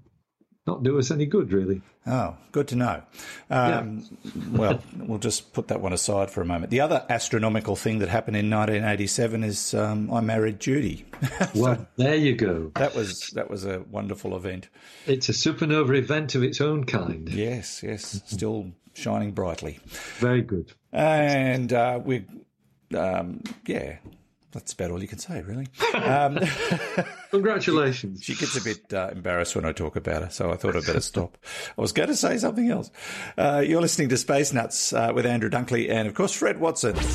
not 0.68 0.84
do 0.84 1.00
us 1.00 1.10
any 1.10 1.26
good, 1.26 1.52
really. 1.52 1.82
Oh, 2.06 2.38
good 2.52 2.68
to 2.70 2.76
know. 2.76 3.02
Um, 3.50 4.06
yeah. 4.24 4.32
well, 4.52 4.84
we'll 4.98 5.18
just 5.18 5.54
put 5.54 5.68
that 5.70 5.82
one 5.82 5.94
aside 5.94 6.30
for 6.30 6.42
a 6.42 6.46
moment. 6.46 6.70
The 6.70 6.82
other 6.82 7.04
astronomical 7.10 7.76
thing 7.76 8.00
that 8.00 8.10
happened 8.10 8.38
in 8.38 8.50
1987 8.50 9.44
is 9.44 9.74
um, 9.74 10.12
I 10.14 10.22
married 10.22 10.60
Judy. 10.60 11.06
so 11.40 11.48
well, 11.56 11.88
there 11.96 12.16
you 12.16 12.36
go. 12.36 12.72
That 12.76 12.96
was 12.96 13.32
that 13.32 13.50
was 13.50 13.66
a 13.66 13.80
wonderful 13.90 14.36
event. 14.36 14.70
It's 15.08 15.30
a 15.30 15.34
supernova 15.34 15.98
event 15.98 16.36
of 16.36 16.44
its 16.44 16.62
own 16.62 16.84
kind. 16.84 17.28
Yes, 17.30 17.82
yes, 17.84 18.22
still 18.26 18.72
shining 18.94 19.32
brightly. 19.32 19.80
Very 20.20 20.42
good. 20.42 20.74
And 20.92 21.72
uh, 21.74 22.00
we, 22.04 22.26
um, 22.96 23.42
yeah, 23.66 23.98
that's 24.52 24.74
about 24.74 24.92
all 24.92 25.02
you 25.02 25.08
can 25.08 25.20
say, 25.20 25.42
really. 25.42 25.68
Um, 25.94 26.40
Congratulations. 27.32 28.24
she 28.24 28.34
gets 28.36 28.58
a 28.58 28.64
bit 28.64 28.94
uh, 28.94 29.10
embarrassed 29.12 29.56
when 29.56 29.66
I 29.66 29.72
talk 29.72 29.96
about 29.96 30.24
her, 30.24 30.30
so 30.30 30.52
I 30.52 30.56
thought 30.56 30.76
I'd 30.76 30.86
better 30.86 31.02
stop. 31.02 31.38
I 31.78 31.82
was 31.82 31.92
going 31.92 32.08
to 32.10 32.16
say 32.16 32.38
something 32.38 32.70
else. 32.70 32.90
Uh, 33.38 33.64
you're 33.66 33.82
listening 33.82 34.10
to 34.10 34.18
Space 34.18 34.52
Nuts 34.54 34.94
uh, 34.94 35.12
with 35.14 35.26
Andrew 35.26 35.50
Dunkley 35.50 35.90
and, 35.90 36.08
of 36.08 36.14
course, 36.16 36.34
Fred 36.34 36.60
Watson. 36.60 36.96
Zero 36.96 37.06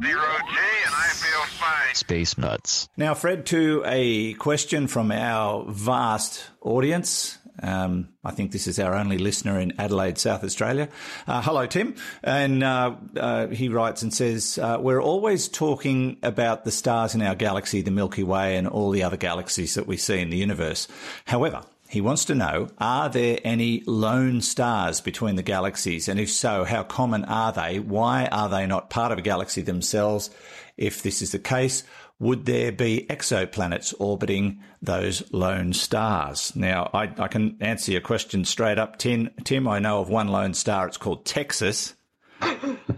G, 0.00 0.56
and 0.84 0.94
I 0.94 1.08
feel 1.12 1.44
fine. 1.58 1.94
Space 1.94 2.38
Nuts. 2.38 2.88
Now, 2.96 3.14
Fred, 3.14 3.46
to 3.46 3.82
a 3.86 4.34
question 4.34 4.86
from 4.88 5.12
our 5.12 5.64
vast 5.68 6.44
audience. 6.62 7.38
Um, 7.62 8.08
I 8.24 8.32
think 8.32 8.52
this 8.52 8.66
is 8.66 8.78
our 8.78 8.94
only 8.94 9.18
listener 9.18 9.58
in 9.58 9.72
Adelaide, 9.78 10.18
South 10.18 10.44
Australia. 10.44 10.88
Uh, 11.26 11.40
hello, 11.42 11.66
Tim. 11.66 11.94
And 12.22 12.62
uh, 12.62 12.96
uh, 13.16 13.46
he 13.48 13.68
writes 13.68 14.02
and 14.02 14.12
says, 14.12 14.58
uh, 14.58 14.78
We're 14.80 15.02
always 15.02 15.48
talking 15.48 16.18
about 16.22 16.64
the 16.64 16.72
stars 16.72 17.14
in 17.14 17.22
our 17.22 17.34
galaxy, 17.34 17.82
the 17.82 17.90
Milky 17.90 18.24
Way, 18.24 18.56
and 18.56 18.66
all 18.66 18.90
the 18.90 19.04
other 19.04 19.16
galaxies 19.16 19.74
that 19.74 19.86
we 19.86 19.96
see 19.96 20.20
in 20.20 20.30
the 20.30 20.36
universe. 20.36 20.88
However, 21.26 21.62
he 21.92 22.00
wants 22.00 22.24
to 22.24 22.34
know 22.34 22.68
Are 22.78 23.10
there 23.10 23.38
any 23.44 23.82
lone 23.86 24.40
stars 24.40 25.02
between 25.02 25.36
the 25.36 25.42
galaxies? 25.42 26.08
And 26.08 26.18
if 26.18 26.30
so, 26.30 26.64
how 26.64 26.84
common 26.84 27.26
are 27.26 27.52
they? 27.52 27.80
Why 27.80 28.26
are 28.32 28.48
they 28.48 28.66
not 28.66 28.88
part 28.88 29.12
of 29.12 29.18
a 29.18 29.22
galaxy 29.22 29.60
themselves? 29.60 30.30
If 30.78 31.02
this 31.02 31.20
is 31.20 31.32
the 31.32 31.38
case, 31.38 31.84
would 32.22 32.46
there 32.46 32.70
be 32.72 33.04
exoplanets 33.10 33.92
orbiting 33.98 34.60
those 34.80 35.30
lone 35.32 35.72
stars? 35.72 36.54
Now, 36.56 36.88
I, 36.94 37.12
I 37.18 37.28
can 37.28 37.56
answer 37.60 37.92
your 37.92 38.00
question 38.00 38.44
straight 38.44 38.78
up, 38.78 38.96
Tim. 38.98 39.28
Tim, 39.44 39.66
I 39.68 39.80
know 39.80 40.00
of 40.00 40.08
one 40.08 40.28
lone 40.28 40.54
star. 40.54 40.86
It's 40.86 40.96
called 40.96 41.24
Texas. 41.26 41.94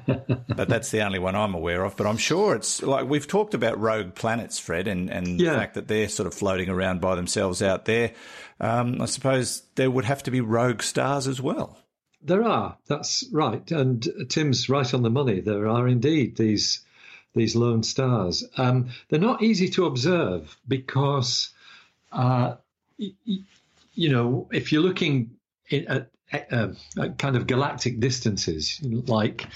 but 0.07 0.69
that's 0.69 0.91
the 0.91 1.03
only 1.03 1.19
one 1.19 1.35
I'm 1.35 1.55
aware 1.55 1.85
of. 1.85 1.97
But 1.97 2.07
I'm 2.07 2.17
sure 2.17 2.55
it's 2.55 2.83
like 2.83 3.09
we've 3.09 3.27
talked 3.27 3.55
about 3.55 3.81
rogue 3.81 4.15
planets, 4.15 4.59
Fred, 4.59 4.89
and, 4.89 5.11
and 5.11 5.41
Yeah. 5.41 5.53
the 5.53 5.59
fact 5.59 5.75
that 5.75 5.89
they're 5.89 6.09
sort 6.09 6.27
of 6.27 6.35
floating 6.35 6.69
around 6.69 7.01
by 7.01 7.15
themselves 7.15 7.63
out 7.63 7.85
there. 7.87 8.13
Um, 8.61 9.01
I 9.01 9.07
suppose 9.07 9.63
there 9.75 9.91
would 9.91 10.05
have 10.05 10.23
to 10.25 10.31
be 10.31 10.41
rogue 10.41 10.83
stars 10.83 11.27
as 11.29 11.41
well. 11.41 11.79
There 12.23 12.43
are. 12.45 12.79
That's 12.89 13.25
right. 13.33 13.71
And 13.71 14.07
Tim's 14.29 14.69
right 14.69 14.93
on 14.95 15.03
the 15.03 15.11
money. 15.11 15.41
There 15.41 15.67
are 15.69 15.87
indeed 15.89 16.37
these 16.37 16.81
these 17.35 17.57
lone 17.57 17.83
stars. 17.83 18.45
Um, 18.57 18.91
they're 19.09 19.21
not 19.21 19.43
easy 19.43 19.69
to 19.71 19.87
observe 19.87 20.57
because, 20.67 21.51
uh, 22.13 22.57
y- 22.99 23.13
y- 23.27 23.45
you 23.95 24.09
know, 24.09 24.49
if 24.53 24.73
you're 24.73 24.83
looking 24.83 25.31
at, 25.71 26.11
at, 26.33 26.53
uh, 26.53 26.69
at 27.01 27.19
kind 27.19 27.37
of 27.37 27.47
galactic 27.47 28.01
distances, 28.01 28.81
like 28.83 29.47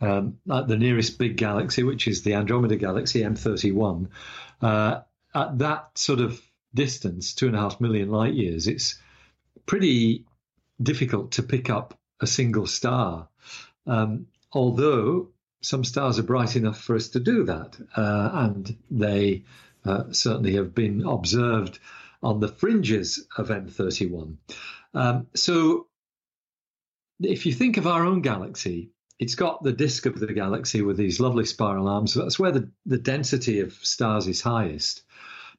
um, 0.00 0.38
the 0.46 0.76
nearest 0.76 1.18
big 1.18 1.36
galaxy, 1.36 1.82
which 1.82 2.08
is 2.08 2.22
the 2.22 2.34
Andromeda 2.34 2.76
Galaxy 2.76 3.20
M31, 3.20 4.08
uh, 4.62 5.00
at 5.34 5.58
that 5.58 5.90
sort 5.96 6.20
of 6.20 6.40
distance, 6.74 7.34
two 7.34 7.46
and 7.46 7.56
a 7.56 7.60
half 7.60 7.80
million 7.80 8.10
light 8.10 8.34
years, 8.34 8.66
it's 8.66 8.98
pretty 9.66 10.24
difficult 10.82 11.32
to 11.32 11.42
pick 11.42 11.68
up 11.70 11.98
a 12.20 12.26
single 12.26 12.66
star. 12.66 13.28
Um, 13.86 14.26
although 14.52 15.28
some 15.62 15.84
stars 15.84 16.18
are 16.18 16.24
bright 16.24 16.56
enough 16.56 16.80
for 16.80 16.96
us 16.96 17.08
to 17.10 17.20
do 17.20 17.44
that, 17.44 17.76
uh, 17.96 18.30
and 18.32 18.76
they 18.90 19.44
uh, 19.84 20.04
certainly 20.12 20.54
have 20.54 20.74
been 20.74 21.02
observed 21.06 21.78
on 22.22 22.40
the 22.40 22.48
fringes 22.48 23.26
of 23.36 23.48
M31. 23.48 24.36
Um, 24.94 25.26
so, 25.34 25.86
if 27.20 27.46
you 27.46 27.52
think 27.52 27.76
of 27.76 27.86
our 27.86 28.04
own 28.04 28.22
galaxy, 28.22 28.90
it's 29.18 29.34
got 29.34 29.62
the 29.62 29.72
disk 29.72 30.06
of 30.06 30.18
the 30.18 30.32
galaxy 30.32 30.80
with 30.80 30.96
these 30.96 31.20
lovely 31.20 31.44
spiral 31.44 31.88
arms. 31.88 32.14
That's 32.14 32.38
where 32.38 32.52
the, 32.52 32.70
the 32.86 32.98
density 32.98 33.60
of 33.60 33.72
stars 33.72 34.26
is 34.26 34.40
highest. 34.40 35.02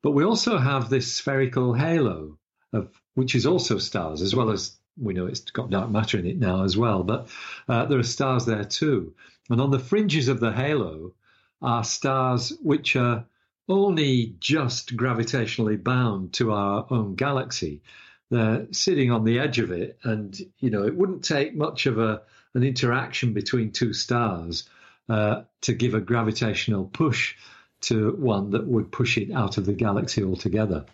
But 0.02 0.12
we 0.12 0.24
also 0.24 0.58
have 0.58 0.90
this 0.90 1.14
spherical 1.14 1.74
halo 1.74 2.40
of 2.74 2.90
which 3.14 3.36
is 3.36 3.46
also 3.46 3.78
stars, 3.78 4.22
as 4.22 4.36
well 4.36 4.50
as 4.50 4.78
we 4.98 5.14
know 5.14 5.26
it's 5.26 5.42
got 5.52 5.70
dark 5.70 5.90
matter 5.90 6.18
in 6.18 6.26
it 6.26 6.38
now 6.38 6.64
as 6.64 6.78
well. 6.78 7.04
But 7.04 7.30
uh, 7.68 7.86
there 7.86 8.00
are 8.00 8.04
stars 8.04 8.46
there 8.46 8.66
too. 8.66 9.14
And 9.50 9.62
on 9.62 9.72
the 9.72 9.80
fringes 9.80 10.28
of 10.28 10.40
the 10.40 10.52
halo 10.52 11.14
are 11.62 11.84
stars 11.84 12.54
which 12.62 12.96
are 12.96 13.26
only 13.70 14.36
just 14.40 14.96
gravitationally 14.96 15.82
bound 15.82 16.34
to 16.34 16.52
our 16.52 16.86
own 16.90 17.16
galaxy. 17.16 17.82
They're 18.30 18.68
sitting 18.72 19.12
on 19.12 19.26
the 19.26 19.40
edge 19.40 19.60
of 19.60 19.72
it, 19.72 20.00
and 20.04 20.38
you 20.60 20.70
know 20.70 20.86
it 20.86 20.96
wouldn't 20.96 21.24
take 21.24 21.56
much 21.56 21.86
of 21.86 22.00
a 22.00 22.22
an 22.54 22.64
interaction 22.64 23.34
between 23.34 23.72
two 23.72 23.94
stars 23.94 24.70
uh, 25.10 25.44
to 25.62 25.74
give 25.74 25.94
a 25.94 26.02
gravitational 26.02 26.86
push 26.86 27.36
to 27.82 28.12
one 28.14 28.52
that 28.52 28.68
would 28.68 28.92
push 28.92 29.18
it 29.18 29.32
out 29.32 29.58
of 29.58 29.66
the 29.66 29.74
galaxy 29.74 30.24
altogether. 30.24 30.86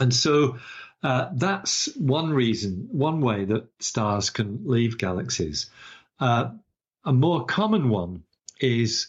And 0.00 0.14
so 0.14 0.58
uh, 1.04 1.28
that's 1.34 1.94
one 1.96 2.32
reason, 2.32 2.88
one 2.90 3.20
way 3.20 3.44
that 3.44 3.66
stars 3.78 4.30
can 4.30 4.62
leave 4.64 4.96
galaxies. 4.96 5.70
Uh, 6.18 6.52
a 7.04 7.12
more 7.12 7.44
common 7.44 7.90
one 7.90 8.22
is 8.58 9.08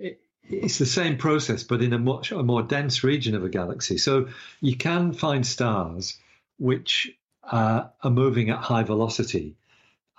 it, 0.00 0.20
it's 0.42 0.78
the 0.78 0.86
same 0.86 1.16
process, 1.16 1.62
but 1.62 1.80
in 1.80 1.92
a 1.92 1.98
much 1.98 2.32
a 2.32 2.42
more 2.42 2.62
dense 2.64 3.04
region 3.04 3.36
of 3.36 3.44
a 3.44 3.48
galaxy. 3.48 3.98
So 3.98 4.30
you 4.60 4.76
can 4.76 5.12
find 5.12 5.46
stars 5.46 6.18
which 6.58 7.16
uh, 7.44 7.84
are 8.02 8.10
moving 8.10 8.50
at 8.50 8.58
high 8.58 8.82
velocity, 8.82 9.54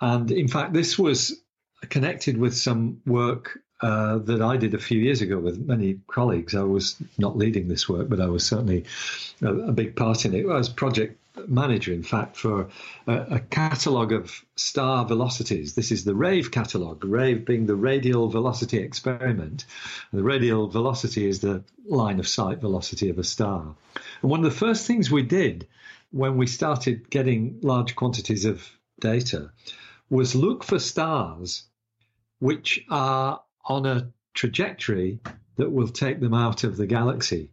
and 0.00 0.30
in 0.32 0.48
fact, 0.48 0.72
this 0.72 0.98
was 0.98 1.38
connected 1.90 2.38
with 2.38 2.56
some 2.56 3.02
work 3.04 3.58
uh, 3.82 4.18
that 4.18 4.42
I 4.42 4.56
did 4.56 4.74
a 4.74 4.78
few 4.78 4.98
years 4.98 5.22
ago 5.22 5.38
with 5.38 5.58
many 5.58 6.00
colleagues. 6.06 6.54
I 6.54 6.62
was 6.62 6.96
not 7.18 7.36
leading 7.36 7.68
this 7.68 7.88
work, 7.88 8.08
but 8.08 8.20
I 8.20 8.26
was 8.26 8.46
certainly 8.46 8.84
a, 9.42 9.54
a 9.54 9.72
big 9.72 9.96
part 9.96 10.24
in 10.24 10.34
it. 10.34 10.46
I 10.46 10.56
was 10.56 10.68
project 10.68 11.16
manager, 11.48 11.92
in 11.92 12.02
fact, 12.02 12.36
for 12.36 12.68
a, 13.06 13.14
a 13.30 13.40
catalogue 13.40 14.12
of 14.12 14.44
star 14.56 15.04
velocities. 15.04 15.74
This 15.74 15.92
is 15.92 16.04
the 16.04 16.14
RAVE 16.14 16.50
catalogue, 16.50 17.04
RAVE 17.04 17.44
being 17.44 17.66
the 17.66 17.74
radial 17.74 18.28
velocity 18.28 18.78
experiment. 18.78 19.64
The 20.12 20.22
radial 20.22 20.68
velocity 20.68 21.26
is 21.26 21.40
the 21.40 21.64
line 21.86 22.20
of 22.20 22.28
sight 22.28 22.60
velocity 22.60 23.08
of 23.08 23.18
a 23.18 23.24
star. 23.24 23.74
And 24.22 24.30
one 24.30 24.40
of 24.40 24.50
the 24.52 24.58
first 24.58 24.86
things 24.86 25.10
we 25.10 25.22
did 25.22 25.66
when 26.12 26.36
we 26.36 26.46
started 26.46 27.08
getting 27.08 27.60
large 27.62 27.94
quantities 27.94 28.44
of 28.44 28.68
data 29.00 29.50
was 30.10 30.34
look 30.34 30.64
for 30.64 30.78
stars 30.78 31.62
which 32.40 32.84
are 32.90 33.40
on 33.70 33.86
a 33.86 34.10
trajectory 34.34 35.20
that 35.56 35.70
will 35.70 35.88
take 35.88 36.20
them 36.20 36.34
out 36.34 36.64
of 36.64 36.76
the 36.76 36.86
galaxy. 36.86 37.50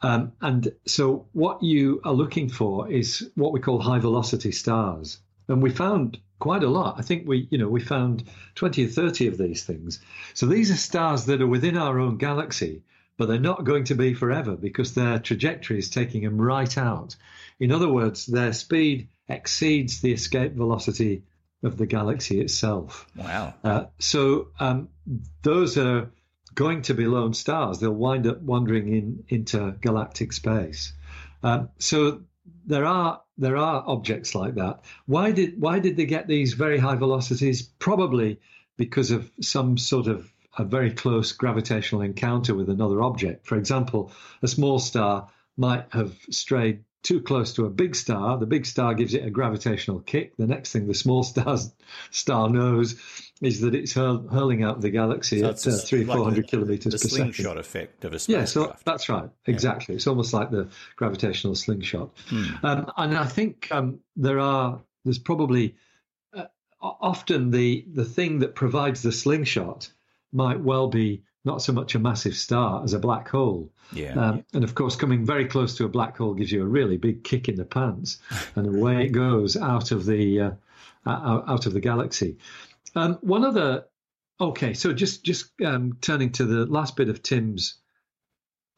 Um, 0.00 0.32
and 0.40 0.72
so, 0.86 1.26
what 1.32 1.62
you 1.62 2.00
are 2.04 2.12
looking 2.12 2.48
for 2.48 2.88
is 2.88 3.28
what 3.34 3.52
we 3.52 3.58
call 3.58 3.80
high 3.80 3.98
velocity 3.98 4.52
stars. 4.52 5.18
And 5.48 5.60
we 5.60 5.70
found 5.70 6.20
quite 6.38 6.62
a 6.62 6.68
lot. 6.68 6.96
I 6.98 7.02
think 7.02 7.26
we, 7.26 7.48
you 7.50 7.58
know, 7.58 7.68
we 7.68 7.80
found 7.80 8.22
20 8.54 8.84
or 8.84 8.88
30 8.88 9.26
of 9.26 9.38
these 9.38 9.64
things. 9.64 9.98
So, 10.34 10.46
these 10.46 10.70
are 10.70 10.76
stars 10.76 11.24
that 11.26 11.42
are 11.42 11.46
within 11.46 11.76
our 11.76 11.98
own 11.98 12.18
galaxy, 12.18 12.84
but 13.16 13.26
they're 13.26 13.40
not 13.40 13.64
going 13.64 13.84
to 13.84 13.96
be 13.96 14.14
forever 14.14 14.56
because 14.56 14.94
their 14.94 15.18
trajectory 15.18 15.78
is 15.78 15.90
taking 15.90 16.22
them 16.22 16.40
right 16.40 16.78
out. 16.78 17.16
In 17.58 17.72
other 17.72 17.88
words, 17.88 18.26
their 18.26 18.52
speed 18.52 19.08
exceeds 19.28 20.00
the 20.00 20.12
escape 20.12 20.52
velocity 20.52 21.24
of 21.62 21.76
the 21.76 21.86
galaxy 21.86 22.40
itself. 22.40 23.06
Wow. 23.16 23.54
Uh, 23.64 23.84
so 23.98 24.48
um, 24.60 24.88
those 25.42 25.76
are 25.76 26.10
going 26.54 26.82
to 26.82 26.94
be 26.94 27.06
lone 27.06 27.34
stars. 27.34 27.78
They'll 27.80 27.92
wind 27.92 28.26
up 28.26 28.40
wandering 28.40 28.94
in 28.94 29.24
intergalactic 29.28 30.32
space. 30.32 30.92
Um, 31.42 31.68
so 31.78 32.22
there 32.66 32.84
are 32.84 33.22
there 33.36 33.56
are 33.56 33.84
objects 33.86 34.34
like 34.34 34.54
that. 34.56 34.84
Why 35.06 35.30
did 35.30 35.60
why 35.60 35.78
did 35.78 35.96
they 35.96 36.06
get 36.06 36.26
these 36.26 36.54
very 36.54 36.78
high 36.78 36.96
velocities? 36.96 37.62
Probably 37.62 38.40
because 38.76 39.10
of 39.10 39.30
some 39.40 39.78
sort 39.78 40.06
of 40.06 40.32
a 40.56 40.64
very 40.64 40.90
close 40.90 41.32
gravitational 41.32 42.02
encounter 42.02 42.54
with 42.54 42.68
another 42.68 43.02
object. 43.02 43.46
For 43.46 43.56
example, 43.56 44.12
a 44.42 44.48
small 44.48 44.78
star 44.78 45.28
might 45.56 45.86
have 45.92 46.16
strayed 46.30 46.84
too 47.02 47.20
close 47.22 47.54
to 47.54 47.64
a 47.64 47.70
big 47.70 47.94
star. 47.94 48.38
The 48.38 48.46
big 48.46 48.66
star 48.66 48.92
gives 48.94 49.14
it 49.14 49.24
a 49.24 49.30
gravitational 49.30 50.00
kick. 50.00 50.36
The 50.36 50.46
next 50.46 50.72
thing 50.72 50.86
the 50.86 50.94
small 50.94 51.22
star's, 51.32 51.72
star 52.10 52.48
knows 52.50 53.00
is 53.40 53.60
that 53.60 53.74
it's 53.74 53.92
hurl, 53.94 54.26
hurling 54.28 54.64
out 54.64 54.80
the 54.80 54.90
galaxy 54.90 55.40
So 55.40 55.50
at 55.50 55.66
uh, 55.66 55.78
three, 55.78 56.04
like 56.04 56.16
four 56.16 56.24
hundred 56.24 56.48
kilometers 56.48 56.92
The 56.92 56.98
per 56.98 57.08
second. 57.08 57.32
slingshot 57.34 57.56
effect 57.56 58.04
of 58.04 58.12
a 58.12 58.16
Yeah, 58.16 58.44
spacecraft. 58.44 58.50
so 58.50 58.76
that's 58.84 59.08
right. 59.08 59.30
Exactly. 59.46 59.94
It's 59.94 60.06
almost 60.08 60.32
like 60.34 60.50
the 60.50 60.68
gravitational 60.96 61.54
slingshot. 61.54 62.10
Um, 62.62 62.90
and 62.96 63.16
I 63.16 63.26
think 63.26 63.68
um, 63.70 64.00
there 64.16 64.40
are, 64.40 64.80
there's 65.04 65.20
probably 65.20 65.76
uh, 66.36 66.44
often 66.80 67.50
the, 67.52 67.86
the 67.92 68.04
thing 68.04 68.40
that 68.40 68.54
provides 68.56 69.02
the 69.02 69.12
slingshot 69.12 69.90
might 70.32 70.60
well 70.60 70.88
be 70.88 71.22
not 71.48 71.62
so 71.62 71.72
much 71.72 71.94
a 71.94 71.98
massive 71.98 72.36
star 72.36 72.84
as 72.84 72.92
a 72.92 72.98
black 72.98 73.28
hole. 73.28 73.72
Yeah. 73.92 74.12
Um, 74.12 74.44
and 74.52 74.62
of 74.62 74.74
course, 74.74 74.94
coming 74.94 75.24
very 75.24 75.46
close 75.46 75.76
to 75.78 75.86
a 75.86 75.88
black 75.88 76.18
hole 76.18 76.34
gives 76.34 76.52
you 76.52 76.62
a 76.62 76.66
really 76.66 76.98
big 76.98 77.24
kick 77.24 77.48
in 77.48 77.56
the 77.56 77.64
pants, 77.64 78.18
and 78.54 78.66
away 78.66 79.06
it 79.06 79.12
goes 79.12 79.56
out 79.56 79.90
of 79.90 80.04
the 80.04 80.40
uh, 80.40 80.50
out 81.06 81.66
of 81.66 81.72
the 81.72 81.80
galaxy. 81.80 82.36
Um, 82.94 83.18
one 83.22 83.44
other, 83.44 83.86
okay, 84.40 84.74
so 84.74 84.92
just 84.92 85.24
just 85.24 85.50
um, 85.64 85.96
turning 86.00 86.32
to 86.32 86.44
the 86.44 86.66
last 86.66 86.96
bit 86.96 87.08
of 87.08 87.22
Tim's 87.22 87.76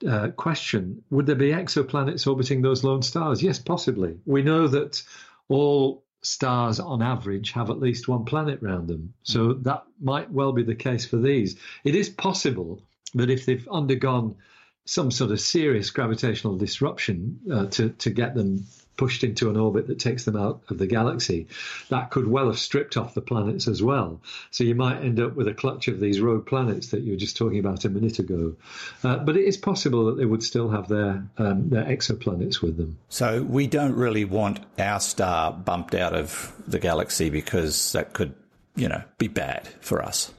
uh, 0.09 0.29
question: 0.29 1.03
Would 1.11 1.27
there 1.27 1.35
be 1.35 1.51
exoplanets 1.51 2.27
orbiting 2.27 2.63
those 2.63 2.85
lone 2.85 3.03
stars? 3.03 3.43
Yes, 3.43 3.59
possibly. 3.59 4.21
We 4.25 4.43
know 4.43 4.69
that 4.69 5.03
all 5.49 6.05
stars, 6.23 6.81
on 6.81 7.03
average, 7.03 7.53
have 7.53 7.71
at 7.71 7.81
least 7.81 8.09
one 8.09 8.25
planet 8.25 8.61
round 8.63 8.89
them, 8.89 9.15
so 9.23 9.55
that 9.55 9.85
might 10.01 10.31
well 10.31 10.53
be 10.53 10.63
the 10.63 10.75
case 10.75 11.07
for 11.07 11.17
these. 11.17 11.57
It 11.85 11.95
is 11.95 12.09
possible 12.09 12.83
that 13.15 13.31
if 13.31 13.47
they've 13.47 13.69
undergone 13.69 14.37
some 14.85 15.11
sort 15.11 15.31
of 15.31 15.41
serious 15.41 15.91
gravitational 15.91 16.57
disruption 16.57 17.39
uh, 17.53 17.67
to 17.67 17.91
to 17.91 18.11
get 18.11 18.35
them 18.35 18.65
pushed 18.97 19.25
into 19.25 19.49
an 19.49 19.57
orbit 19.57 19.87
that 19.87 19.99
takes 19.99 20.25
them 20.25 20.37
out 20.37 20.61
of 20.69 20.79
the 20.79 20.87
galaxy, 20.87 21.47
that 21.89 22.11
could 22.11 22.27
well 22.27 22.47
have 22.47 22.59
stripped 22.59 22.97
off 22.97 23.15
the 23.15 23.21
planets 23.21 23.67
as 23.67 23.83
well. 23.83 24.21
So 24.51 24.63
you 24.63 24.75
might 24.75 25.03
end 25.03 25.19
up 25.21 25.35
with 25.35 25.49
a 25.49 25.55
clutch 25.55 25.89
of 25.89 26.01
these 26.01 26.21
rogue 26.21 26.47
planets 26.47 26.89
that 26.89 27.01
you 27.01 27.13
were 27.13 27.19
just 27.19 27.37
talking 27.37 27.59
about 27.59 27.85
a 27.85 27.89
minute 27.89 28.19
ago. 28.19 28.57
Uh, 29.03 29.17
but 29.17 29.37
it 29.37 29.45
is 29.45 29.57
possible 29.57 30.07
that 30.07 30.17
they 30.17 30.27
would 30.27 30.43
still 30.43 30.69
have 30.69 30.89
their 30.89 31.27
um, 31.39 31.71
their 31.71 31.85
exoplanets 31.85 32.61
with 32.61 32.77
them. 32.77 32.99
So 33.09 33.43
we 33.43 33.67
don't 33.67 33.95
really 33.95 34.25
want 34.25 34.61
our 34.79 35.01
star 35.01 35.53
bumped 35.53 35.95
out 35.95 36.15
of 36.15 36.53
the 36.67 36.79
galaxy 36.79 37.31
because 37.31 37.93
that 37.93 38.13
could, 38.13 38.35
you 38.77 38.89
know, 38.89 39.03
be 39.19 39.29
bad 39.29 39.67
for 39.81 40.03
us. 40.03 40.33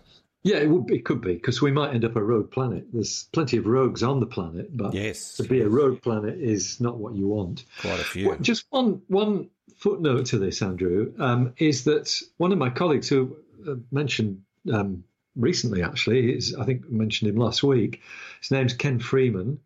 Yeah, 0.44 0.58
it 0.58 0.70
would. 0.70 0.90
It 0.90 1.06
could 1.06 1.22
be 1.22 1.34
because 1.34 1.62
we 1.62 1.72
might 1.72 1.94
end 1.94 2.04
up 2.04 2.16
a 2.16 2.24
rogue 2.24 2.52
planet. 2.52 2.88
There's 2.92 3.30
plenty 3.32 3.58
of 3.58 3.68
rogues 3.68 4.02
on 4.02 4.20
the 4.20 4.26
planet, 4.26 4.76
but 4.76 4.94
Yes. 4.94 5.38
to 5.38 5.44
be 5.44 5.62
a 5.62 5.70
rogue 5.70 6.02
planet 6.02 6.40
is 6.40 6.82
not 6.82 6.98
what 6.98 7.14
you 7.14 7.28
want. 7.28 7.66
Quite 7.82 8.00
a 8.00 8.04
few. 8.04 8.36
Just 8.42 8.66
one 8.70 9.02
one 9.08 9.50
footnote 9.78 10.28
to 10.28 10.40
this, 10.40 10.62
Andrew, 10.62 11.14
um, 11.20 11.54
is 11.58 11.84
that 11.84 12.12
one 12.38 12.52
of 12.52 12.58
my 12.58 12.70
colleagues 12.70 13.10
who 13.10 13.36
uh, 13.68 13.76
mentioned 13.92 14.42
um, 14.72 15.04
recently, 15.36 15.84
actually. 15.84 16.34
He's, 16.34 16.56
I 16.56 16.66
think 16.66 16.86
I 16.86 16.90
mentioned 16.92 17.30
him 17.30 17.38
last 17.38 17.64
week. 17.64 18.02
His 18.42 18.52
name's 18.52 18.74
Ken 18.74 19.00
Freeman. 19.00 19.60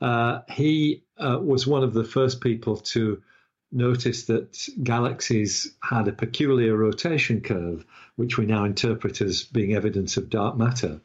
Uh, 0.00 0.40
he 0.50 1.04
uh, 1.18 1.38
was 1.40 1.66
one 1.66 1.82
of 1.84 1.92
the 1.94 2.04
first 2.04 2.40
people 2.40 2.76
to 2.78 3.22
notice 3.72 4.24
that 4.24 4.68
galaxies 4.82 5.72
had 5.82 6.08
a 6.08 6.12
peculiar 6.12 6.76
rotation 6.76 7.40
curve, 7.40 7.84
which 8.16 8.36
we 8.36 8.46
now 8.46 8.64
interpret 8.64 9.20
as 9.20 9.44
being 9.44 9.74
evidence 9.74 10.16
of 10.16 10.30
dark 10.30 10.56
matter. 10.56 11.00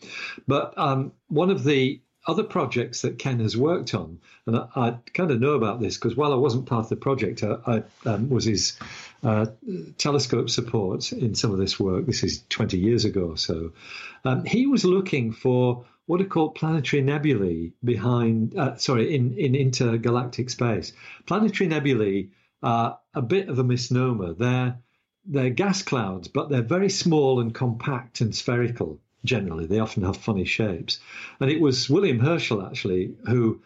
But 0.48 0.78
um, 0.78 1.14
one 1.28 1.50
of 1.50 1.64
the 1.64 2.02
other 2.28 2.44
projects 2.44 3.02
that 3.04 3.18
Ken 3.18 3.40
has 3.40 3.56
worked 3.56 3.94
on, 3.94 4.20
and 4.46 4.58
I, 4.58 4.68
I 4.76 4.98
kind 5.14 5.32
of 5.32 5.40
know 5.40 5.54
about 5.54 5.80
this 5.80 5.96
because 5.96 6.18
while 6.18 6.34
I 6.34 6.36
wasn't 6.36 6.66
part 6.66 6.84
of 6.84 6.90
the 6.90 6.98
project, 6.98 7.42
I, 7.42 7.84
I 8.06 8.10
um, 8.10 8.30
was 8.30 8.44
his 8.44 8.78
uh, 9.24 9.48
telescope 9.98 10.50
support 10.50 11.12
in 11.14 11.36
some 11.36 11.52
of 11.52 11.58
this 11.58 11.80
work. 11.80 12.06
This 12.06 12.24
is 12.24 12.44
20 12.50 12.78
years 12.78 13.06
ago 13.06 13.30
or 13.30 13.38
so. 13.38 13.72
Um, 14.26 14.44
he 14.44 14.68
was 14.68 14.84
looking 14.84 15.32
for 15.32 15.86
what 16.06 16.22
are 16.22 16.26
called 16.26 16.56
planetary 16.56 17.02
nebulae 17.02 17.72
behind, 17.84 18.58
uh, 18.58 18.76
sorry, 18.78 19.14
in, 19.16 19.34
in 19.38 19.56
intergalactic 19.56 20.50
space. 20.50 20.94
Planetary 21.26 21.70
nebulae 21.70 22.30
are 22.64 23.00
a 23.14 23.22
bit 23.22 23.50
of 23.50 23.60
a 23.60 23.64
misnomer. 23.64 24.34
They're 24.34 24.78
they're 25.26 25.50
gas 25.50 25.84
clouds, 25.84 26.30
but 26.30 26.50
they're 26.50 26.62
very 26.62 26.90
small 26.90 27.42
and 27.42 27.54
compact 27.54 28.22
and 28.22 28.34
spherical 28.34 29.00
generally. 29.26 29.66
They 29.66 29.80
often 29.80 30.04
have 30.04 30.18
funny 30.18 30.46
shapes. 30.46 31.00
And 31.40 31.52
it 31.52 31.60
was 31.60 31.90
William 31.90 32.20
Herschel, 32.20 32.66
actually, 32.66 33.16
who 33.28 33.62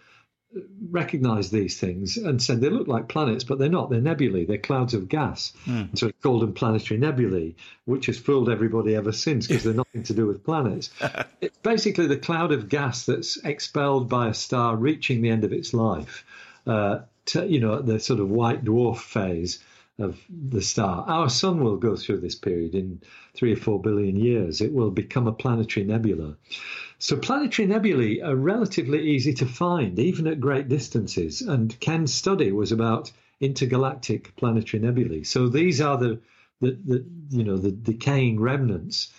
recognized 0.89 1.51
these 1.51 1.79
things 1.79 2.17
and 2.17 2.41
said 2.41 2.59
they 2.59 2.69
look 2.69 2.87
like 2.87 3.07
planets, 3.07 3.43
but 3.43 3.57
they're 3.57 3.69
not. 3.69 3.89
They're 3.89 4.01
nebulae. 4.01 4.45
They're 4.45 4.57
clouds 4.57 4.93
of 4.93 5.07
gas. 5.07 5.53
Mm. 5.65 5.97
So 5.97 6.07
it's 6.07 6.21
called 6.21 6.41
them 6.41 6.53
planetary 6.53 6.99
nebulae, 6.99 7.55
which 7.85 8.07
has 8.07 8.17
fooled 8.17 8.49
everybody 8.49 8.95
ever 8.95 9.11
since 9.11 9.47
because 9.47 9.63
they're 9.63 9.73
nothing 9.73 10.03
to 10.03 10.13
do 10.13 10.27
with 10.27 10.43
planets. 10.43 10.89
it's 11.41 11.57
basically 11.59 12.07
the 12.07 12.17
cloud 12.17 12.51
of 12.51 12.67
gas 12.67 13.05
that's 13.05 13.37
expelled 13.37 14.09
by 14.09 14.29
a 14.29 14.33
star 14.33 14.75
reaching 14.75 15.21
the 15.21 15.29
end 15.29 15.43
of 15.43 15.53
its 15.53 15.73
life. 15.73 16.25
Uh, 16.67 16.99
you 17.33 17.59
know, 17.59 17.81
the 17.81 17.99
sort 17.99 18.19
of 18.19 18.29
white 18.29 18.63
dwarf 18.63 18.97
phase 18.97 19.59
of 19.99 20.19
the 20.29 20.61
star. 20.61 21.05
Our 21.07 21.29
sun 21.29 21.63
will 21.63 21.77
go 21.77 21.95
through 21.95 22.21
this 22.21 22.35
period 22.35 22.75
in 22.75 23.01
three 23.35 23.53
or 23.53 23.57
four 23.57 23.81
billion 23.81 24.15
years. 24.15 24.61
It 24.61 24.73
will 24.73 24.91
become 24.91 25.27
a 25.27 25.33
planetary 25.33 25.85
nebula. 25.85 26.37
So, 26.97 27.17
planetary 27.17 27.67
nebulae 27.67 28.21
are 28.21 28.35
relatively 28.35 29.09
easy 29.09 29.33
to 29.35 29.45
find, 29.45 29.97
even 29.99 30.27
at 30.27 30.39
great 30.39 30.69
distances. 30.69 31.41
And 31.41 31.77
Ken's 31.79 32.13
study 32.13 32.51
was 32.51 32.71
about 32.71 33.11
intergalactic 33.39 34.35
planetary 34.35 34.81
nebulae. 34.81 35.23
So, 35.23 35.49
these 35.49 35.81
are 35.81 35.97
the, 35.97 36.19
the, 36.59 36.77
the 36.85 37.05
you 37.29 37.43
know, 37.43 37.57
the 37.57 37.71
decaying 37.71 38.39
remnants, 38.39 39.11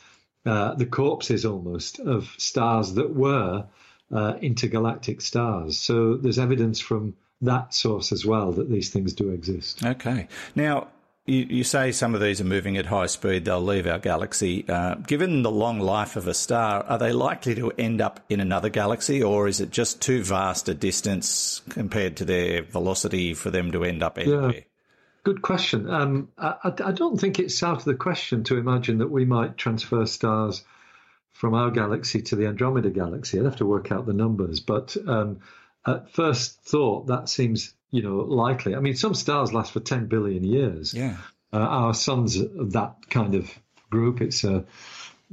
uh, 0.47 0.75
the 0.75 0.87
corpses 0.87 1.45
almost 1.45 2.01
of 2.01 2.35
stars 2.39 2.95
that 2.95 3.15
were 3.15 3.67
uh, 4.11 4.35
intergalactic 4.41 5.21
stars. 5.21 5.79
So, 5.79 6.17
there's 6.17 6.39
evidence 6.39 6.81
from 6.81 7.15
that 7.43 7.75
source 7.75 8.13
as 8.13 8.25
well 8.25 8.53
that 8.53 8.71
these 8.71 8.91
things 8.91 9.13
do 9.13 9.31
exist. 9.31 9.85
Okay. 9.85 10.29
Now, 10.55 10.89
you, 11.27 11.47
you, 11.49 11.65
say 11.65 11.93
some 11.93 12.15
of 12.15 12.21
these 12.21 12.41
are 12.41 12.45
moving 12.45 12.77
at 12.77 12.87
high 12.87 13.07
speed, 13.07 13.45
they'll 13.45 13.63
leave 13.63 13.87
our 13.87 13.99
galaxy. 13.99 14.65
Uh, 14.69 14.97
given 14.97 15.43
the 15.43 15.51
long 15.51 15.79
life 15.79 16.17
of 16.17 16.27
a 16.27 16.35
star, 16.35 16.83
are 16.85 16.99
they 16.99 17.13
likely 17.13 17.55
to 17.55 17.71
end 17.79 18.01
up 18.01 18.21
in 18.29 18.41
another 18.41 18.69
galaxy, 18.69 19.23
or 19.23 19.47
is 19.47 19.61
it 19.61 19.71
just 19.71 20.01
too 20.01 20.25
vast 20.25 20.69
a 20.69 20.75
distance 20.75 21.63
compared 21.71 22.17
to 22.17 22.25
their 22.25 22.63
velocity 22.63 23.35
for 23.35 23.51
them 23.51 23.71
to 23.73 23.85
end 23.85 24.03
up 24.03 24.19
anywhere? 24.19 24.53
Yeah. 24.53 24.61
Good 25.25 25.43
question. 25.43 25.89
Um, 25.89 26.29
I, 26.37 26.73
I, 26.85 26.91
don't 26.91 27.21
think 27.21 27.39
it's 27.39 27.63
out 27.63 27.79
of 27.79 27.85
the 27.85 27.95
question 27.95 28.43
to 28.45 28.57
imagine 28.57 28.99
that 28.99 29.11
we 29.11 29.25
might 29.25 29.57
transfer 29.57 30.05
stars 30.07 30.65
from 31.31 31.55
our 31.55 31.71
galaxy 31.71 32.23
to 32.23 32.35
the 32.35 32.47
Andromeda 32.47 32.91
galaxy. 32.91 33.39
I'd 33.39 33.45
have 33.45 33.57
to 33.57 33.67
work 33.67 33.93
out 33.93 34.05
the 34.05 34.13
numbers, 34.13 34.59
but 34.59 34.97
um, 35.07 35.39
at 35.87 36.11
first 36.13 36.61
thought, 36.63 37.07
that 37.09 37.29
seems 37.29 37.75
you 37.91 38.03
know 38.03 38.17
likely. 38.17 38.75
I 38.75 38.81
mean, 38.81 38.97
some 38.97 39.15
stars 39.15 39.53
last 39.53 39.73
for 39.73 39.81
ten 39.81 40.07
billion 40.07 40.45
years. 40.45 40.95
Yeah, 40.95 41.17
uh, 41.53 41.59
our 41.59 41.95
sun's 41.95 42.39
that 42.39 42.97
kind 43.11 43.35
of 43.35 43.51
group. 43.91 44.21
It's 44.21 44.45
a 44.45 44.65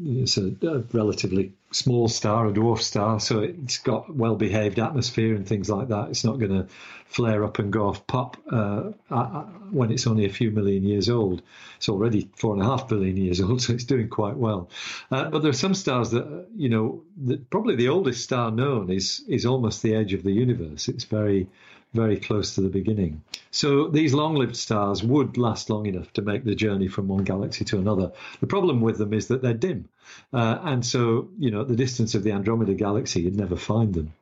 it's 0.02 0.38
a, 0.38 0.54
a, 0.62 0.80
relatively 0.94 1.54
small 1.72 2.08
star, 2.08 2.48
a 2.48 2.52
dwarf 2.52 2.80
star, 2.80 3.20
so 3.20 3.40
it's 3.42 3.78
got 3.78 4.14
well 4.14 4.36
behaved 4.36 4.80
atmosphere 4.80 5.36
and 5.36 5.48
things 5.48 5.70
like 5.70 5.90
that. 5.90 6.10
It's 6.10 6.24
not 6.24 6.40
going 6.40 6.52
to 6.52 6.68
flare 7.06 7.44
up 7.44 7.60
and 7.60 7.72
go 7.74 7.88
off 7.88 8.06
pop 8.06 8.38
uh, 8.52 8.92
uh, 9.10 9.44
when 9.72 9.92
it's 9.92 10.08
only 10.08 10.26
a 10.26 10.30
few 10.30 10.52
million 10.52 10.84
years 10.84 11.10
old. 11.10 11.42
It's 11.78 11.90
already 11.90 12.30
four 12.36 12.54
and 12.54 12.62
a 12.62 12.66
half 12.66 12.88
billion 12.88 13.18
years 13.18 13.42
old, 13.42 13.62
so 13.64 13.74
it's 13.74 13.84
doing 13.84 14.10
quite 14.10 14.38
well. 14.38 14.70
Uh, 15.12 15.30
but 15.30 15.42
there 15.42 15.50
are 15.50 15.54
some 15.54 15.74
stars 15.74 16.12
that, 16.12 16.48
you 16.56 16.70
know, 16.70 17.04
that 17.26 17.50
probably 17.50 17.76
the 17.76 17.90
oldest 17.90 18.24
star 18.24 18.52
known 18.52 18.90
is 18.90 19.24
is 19.28 19.46
almost 19.46 19.82
the 19.82 19.94
age 19.94 20.14
of 20.14 20.24
the 20.24 20.32
universe. 20.32 20.88
It's 20.88 21.04
very 21.04 21.48
very 21.94 22.18
close 22.18 22.56
to 22.56 22.62
the 22.62 22.70
beginning. 22.70 23.24
So 23.52 23.88
these 23.88 24.14
long 24.14 24.36
lived 24.36 24.56
stars 24.56 25.04
would 25.04 25.38
last 25.38 25.70
long 25.70 25.86
enough 25.88 26.12
to 26.14 26.22
make 26.22 26.44
the 26.44 26.56
journey 26.56 26.88
from 26.88 27.08
one 27.08 27.24
galaxy 27.24 27.66
to 27.66 27.80
another. 27.80 28.12
The 28.40 28.48
problem 28.48 28.82
with 28.82 28.98
them 28.98 29.14
is 29.14 29.28
that 29.28 29.42
they're 29.42 29.54
dim. 29.54 29.90
Uh, 30.32 30.60
and 30.64 30.86
so, 30.86 31.30
you 31.38 31.52
know, 31.52 31.62
at 31.62 31.68
the 31.68 31.76
distance 31.76 32.16
of 32.16 32.24
the 32.24 32.32
Andromeda 32.32 32.74
galaxy, 32.74 33.22
you'd 33.22 33.36
never 33.36 33.56
find 33.56 33.94
them. 33.94 34.14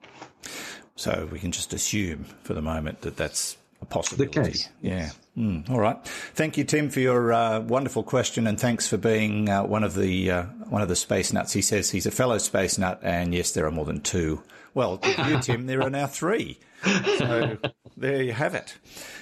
So 0.96 1.28
we 1.32 1.40
can 1.40 1.52
just 1.52 1.74
assume 1.74 2.26
for 2.44 2.54
the 2.54 2.62
moment 2.62 3.02
that 3.02 3.18
that's 3.18 3.58
a 3.82 3.86
possibility. 3.86 4.40
The 4.40 4.46
case. 4.46 4.70
Yeah. 4.82 5.12
Mm, 5.38 5.70
all 5.70 5.80
right. 5.80 6.04
Thank 6.34 6.58
you, 6.58 6.64
Tim, 6.64 6.90
for 6.90 7.00
your 7.00 7.32
uh, 7.32 7.60
wonderful 7.60 8.02
question, 8.02 8.48
and 8.48 8.60
thanks 8.60 8.88
for 8.88 8.98
being 8.98 9.50
uh, 9.50 9.64
one 9.64 9.84
of 9.84 9.94
the 9.94 10.32
uh, 10.32 10.44
one 10.70 10.82
of 10.82 10.88
the 10.88 10.96
space 10.96 11.32
nuts. 11.32 11.54
He 11.54 11.62
says 11.62 11.92
he's 11.92 12.08
a 12.08 12.12
fellow 12.12 12.40
space 12.40 12.80
nut, 12.80 13.00
and 13.04 13.36
yes, 13.36 13.52
there 13.52 13.68
are 13.68 13.72
more 13.72 13.86
than 13.86 14.02
two. 14.02 14.42
Well, 14.74 15.00
you, 15.28 15.40
Tim, 15.40 15.68
there 15.68 15.84
are 15.84 15.92
now 15.92 16.08
three. 16.08 16.58
So 16.84 17.58
there 17.98 18.22
you 18.24 18.34
have 18.34 18.56
it. 18.56 18.76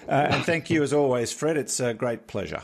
Uh, 0.07 0.27
and 0.31 0.45
thank 0.45 0.69
you 0.69 0.83
as 0.83 0.93
always, 0.93 1.31
Fred. 1.31 1.57
It's 1.57 1.79
a 1.79 1.93
great 1.93 2.27
pleasure. 2.27 2.61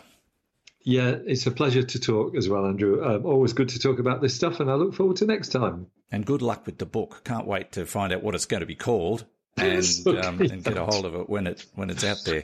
Yeah, 0.84 1.15
it's 1.25 1.45
a 1.45 1.51
pleasure 1.51 1.84
to 1.84 1.99
talk 1.99 2.36
as 2.36 2.49
well, 2.49 2.65
Andrew. 2.65 3.04
Um, 3.06 3.25
always 3.25 3.54
good 3.54 3.69
to 3.69 3.80
talk 3.80 3.99
about 3.99 4.21
this 4.21 4.34
stuff, 4.34 4.60
and 4.60 4.69
I 4.69 4.73
look 4.75 4.93
forward 4.93 5.17
to 5.17 5.25
next 5.25 5.49
time. 5.49 5.88
And 6.12 6.25
good 6.25 6.41
luck 6.41 6.65
with 6.65 6.80
the 6.80 6.86
book. 6.86 7.21
Can't 7.23 7.45
wait 7.45 7.71
to 7.73 7.86
find 7.86 8.12
out 8.12 8.23
what 8.23 8.36
it's 8.36 8.45
going 8.45 8.62
to 8.62 8.65
be 8.65 8.75
called 8.75 9.25
and 9.58 9.86
um, 10.08 10.41
and 10.41 10.63
get 10.63 10.77
a 10.77 10.86
hold 10.86 11.06
of 11.06 11.13
it 11.13 11.30
when 11.30 11.45
it 11.45 11.65
when 11.75 11.89
it's 11.89 12.04
out 12.04 12.17
there. 12.25 12.43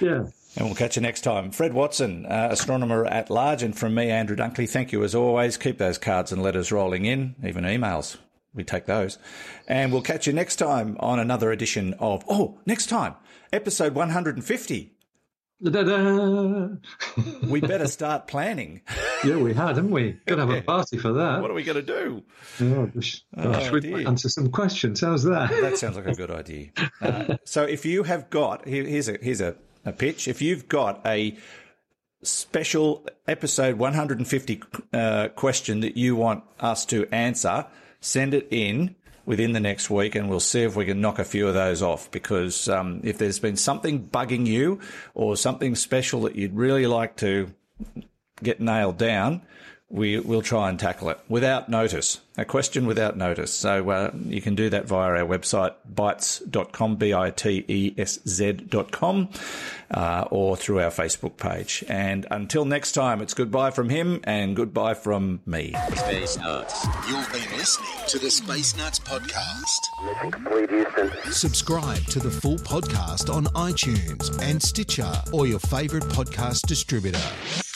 Yeah. 0.00 0.26
And 0.54 0.66
we'll 0.66 0.74
catch 0.74 0.96
you 0.96 1.02
next 1.02 1.22
time. 1.22 1.50
Fred 1.50 1.72
Watson, 1.72 2.26
uh, 2.26 2.48
astronomer 2.50 3.06
at 3.06 3.30
large, 3.30 3.62
and 3.62 3.76
from 3.76 3.94
me, 3.94 4.10
Andrew 4.10 4.36
Dunkley. 4.36 4.68
Thank 4.68 4.92
you 4.92 5.02
as 5.02 5.14
always. 5.14 5.56
Keep 5.56 5.78
those 5.78 5.96
cards 5.96 6.30
and 6.30 6.42
letters 6.42 6.70
rolling 6.70 7.06
in, 7.06 7.36
even 7.42 7.64
emails 7.64 8.18
we 8.54 8.64
take 8.64 8.86
those. 8.86 9.18
And 9.66 9.92
we'll 9.92 10.02
catch 10.02 10.26
you 10.26 10.32
next 10.32 10.56
time 10.56 10.96
on 11.00 11.18
another 11.18 11.52
edition 11.52 11.94
of, 11.98 12.24
oh, 12.28 12.58
next 12.66 12.86
time, 12.86 13.14
episode 13.52 13.94
150. 13.94 14.92
Da-da-da. 15.62 16.68
we 17.48 17.60
better 17.60 17.86
start 17.86 18.26
planning. 18.26 18.82
Yeah, 19.24 19.36
we 19.36 19.54
had, 19.54 19.76
haven't 19.76 19.92
we? 19.92 20.18
Got 20.26 20.34
to 20.34 20.46
have 20.46 20.50
a 20.50 20.62
party 20.62 20.98
for 20.98 21.12
that. 21.12 21.40
What 21.40 21.48
are 21.48 21.54
we 21.54 21.62
going 21.62 21.76
to 21.76 21.82
do? 21.82 22.24
Oh, 22.60 22.90
oh, 23.36 23.60
should 23.60 23.84
we 23.84 24.04
answer 24.04 24.28
some 24.28 24.50
questions? 24.50 25.00
How's 25.00 25.22
that? 25.22 25.50
That 25.60 25.78
sounds 25.78 25.94
like 25.94 26.08
a 26.08 26.14
good 26.14 26.32
idea. 26.32 26.70
Uh, 27.00 27.36
so, 27.44 27.62
if 27.62 27.86
you 27.86 28.02
have 28.02 28.30
got 28.30 28.66
here, 28.66 28.82
here's 28.82 29.08
a 29.08 29.18
here's 29.22 29.40
a, 29.40 29.54
a 29.84 29.92
pitch. 29.92 30.26
If 30.26 30.42
you've 30.42 30.66
got 30.66 31.06
a 31.06 31.36
special 32.24 33.06
episode 33.28 33.76
150 33.78 34.62
uh, 34.92 35.28
question 35.28 35.80
that 35.80 35.96
you 35.96 36.16
want 36.16 36.42
us 36.58 36.84
to 36.86 37.06
answer, 37.14 37.66
send 38.02 38.34
it 38.34 38.48
in 38.50 38.94
within 39.24 39.52
the 39.52 39.60
next 39.60 39.88
week 39.88 40.14
and 40.14 40.28
we'll 40.28 40.40
see 40.40 40.62
if 40.62 40.74
we 40.74 40.84
can 40.84 41.00
knock 41.00 41.18
a 41.18 41.24
few 41.24 41.46
of 41.46 41.54
those 41.54 41.80
off 41.80 42.10
because 42.10 42.68
um, 42.68 43.00
if 43.04 43.18
there's 43.18 43.38
been 43.38 43.56
something 43.56 44.08
bugging 44.08 44.46
you 44.46 44.80
or 45.14 45.36
something 45.36 45.74
special 45.74 46.22
that 46.22 46.34
you'd 46.34 46.54
really 46.54 46.86
like 46.86 47.16
to 47.16 47.48
get 48.42 48.60
nailed 48.60 48.98
down, 48.98 49.40
we 49.92 50.18
will 50.18 50.40
try 50.40 50.70
and 50.70 50.80
tackle 50.80 51.10
it 51.10 51.20
without 51.28 51.68
notice. 51.68 52.18
A 52.38 52.46
question 52.46 52.86
without 52.86 53.14
notice. 53.14 53.52
So 53.52 53.90
uh, 53.90 54.10
you 54.24 54.40
can 54.40 54.54
do 54.54 54.70
that 54.70 54.86
via 54.86 55.22
our 55.22 55.28
website, 55.28 55.74
bitesz.com, 55.94 56.96
B-I-T-E-S-Z.com, 56.96 57.28
uh, 59.90 60.24
or 60.30 60.56
through 60.56 60.80
our 60.80 60.90
Facebook 60.90 61.36
page. 61.36 61.84
And 61.90 62.26
until 62.30 62.64
next 62.64 62.92
time, 62.92 63.20
it's 63.20 63.34
goodbye 63.34 63.70
from 63.70 63.90
him 63.90 64.22
and 64.24 64.56
goodbye 64.56 64.94
from 64.94 65.42
me. 65.44 65.74
Space 65.94 66.38
Nuts. 66.38 66.86
You've 67.06 67.30
been 67.30 67.58
listening 67.58 67.90
to 68.08 68.18
the 68.18 68.30
Space 68.30 68.74
Nuts 68.78 68.98
podcast. 68.98 70.06
Mission 70.06 70.30
complete, 70.30 70.70
Houston. 70.70 71.12
Subscribe 71.30 72.02
to 72.06 72.18
the 72.18 72.30
full 72.30 72.56
podcast 72.56 73.30
on 73.32 73.44
iTunes 73.48 74.40
and 74.40 74.62
Stitcher 74.62 75.12
or 75.34 75.46
your 75.46 75.58
favorite 75.58 76.04
podcast 76.04 76.62
distributor. 76.62 77.20